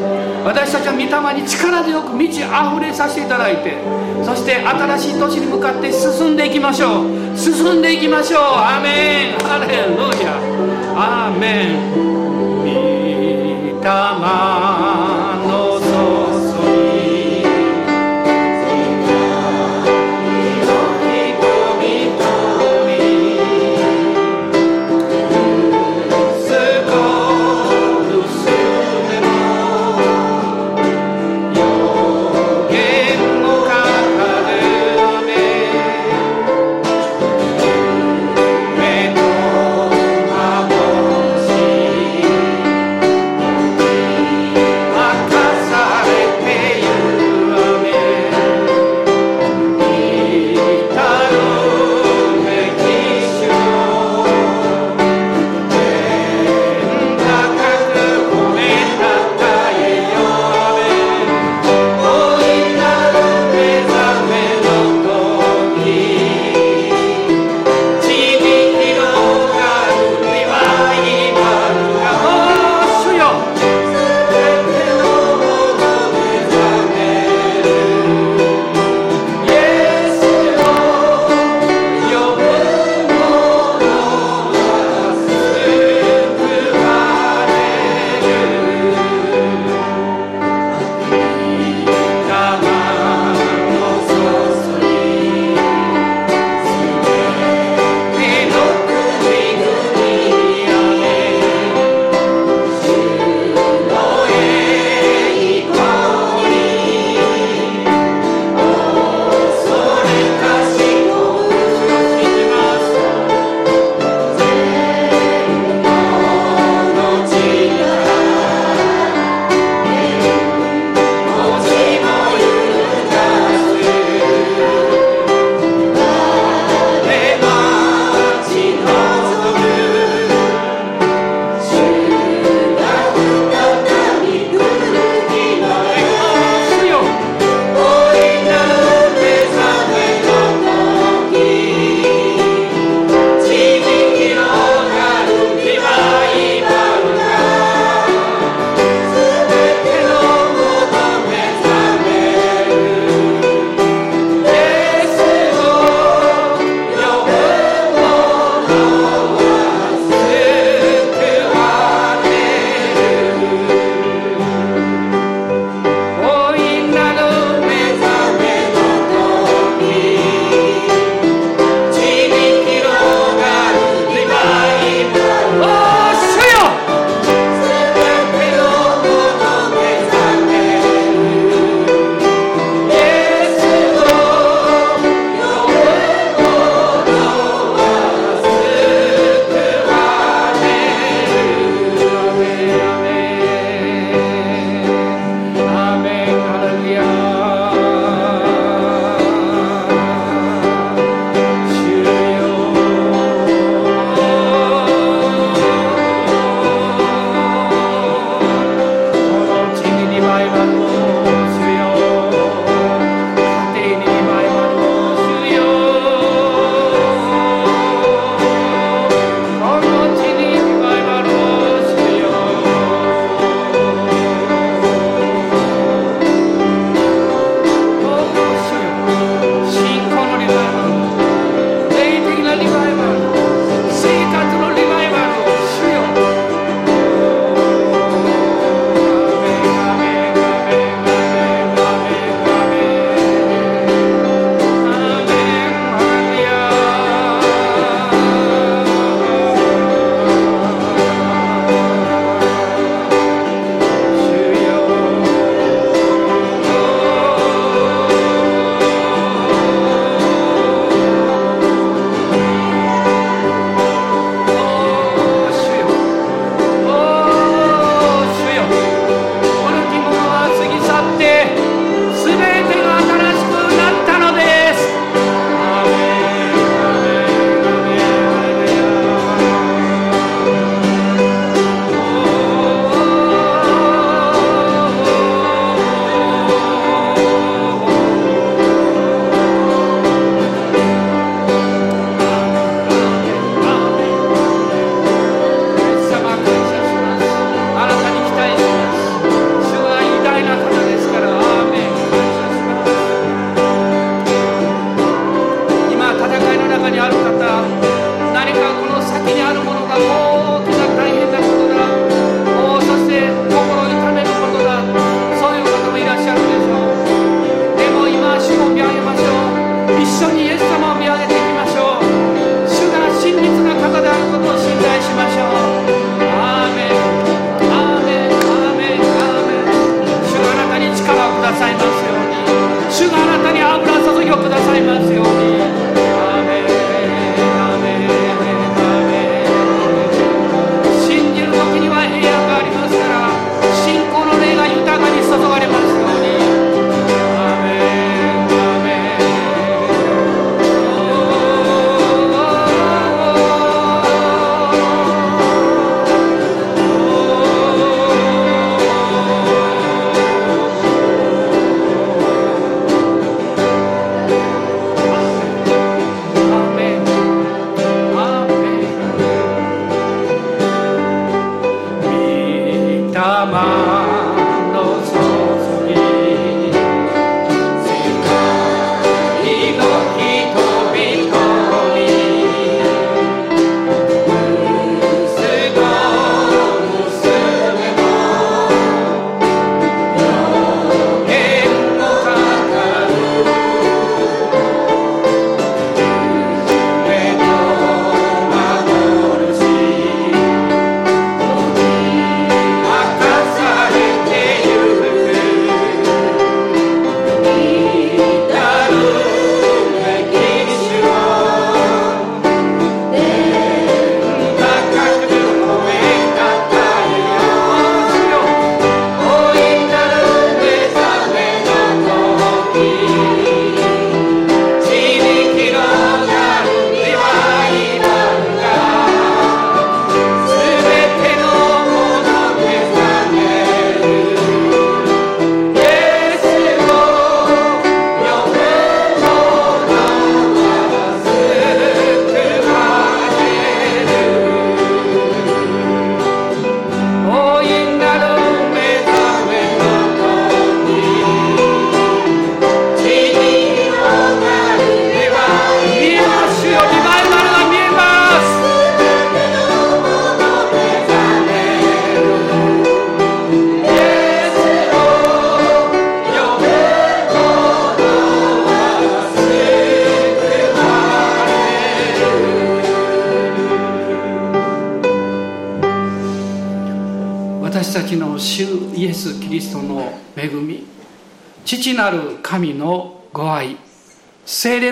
[0.45, 3.77] 私たちは御霊に力強く満ち溢れさせていただいて
[4.25, 7.37] そして新しい年に向かって進んでいきましょう。
[7.37, 8.41] 進んでいきましょう。
[8.41, 9.39] アメン。
[9.45, 10.35] ハレルヤ。
[10.97, 11.90] アーメン。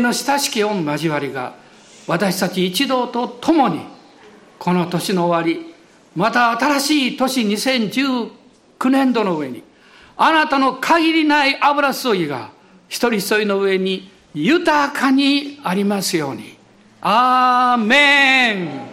[0.08, 1.54] の親しき御交わりが
[2.06, 3.80] 私たち一同と共に
[4.58, 5.74] この年の終わり
[6.16, 8.30] また新しい年2019
[8.90, 9.62] 年度の上に
[10.16, 12.50] あなたの限りない油注ぎが
[12.88, 16.56] 一人一人の上に豊かにありますように。
[17.00, 18.87] アーメン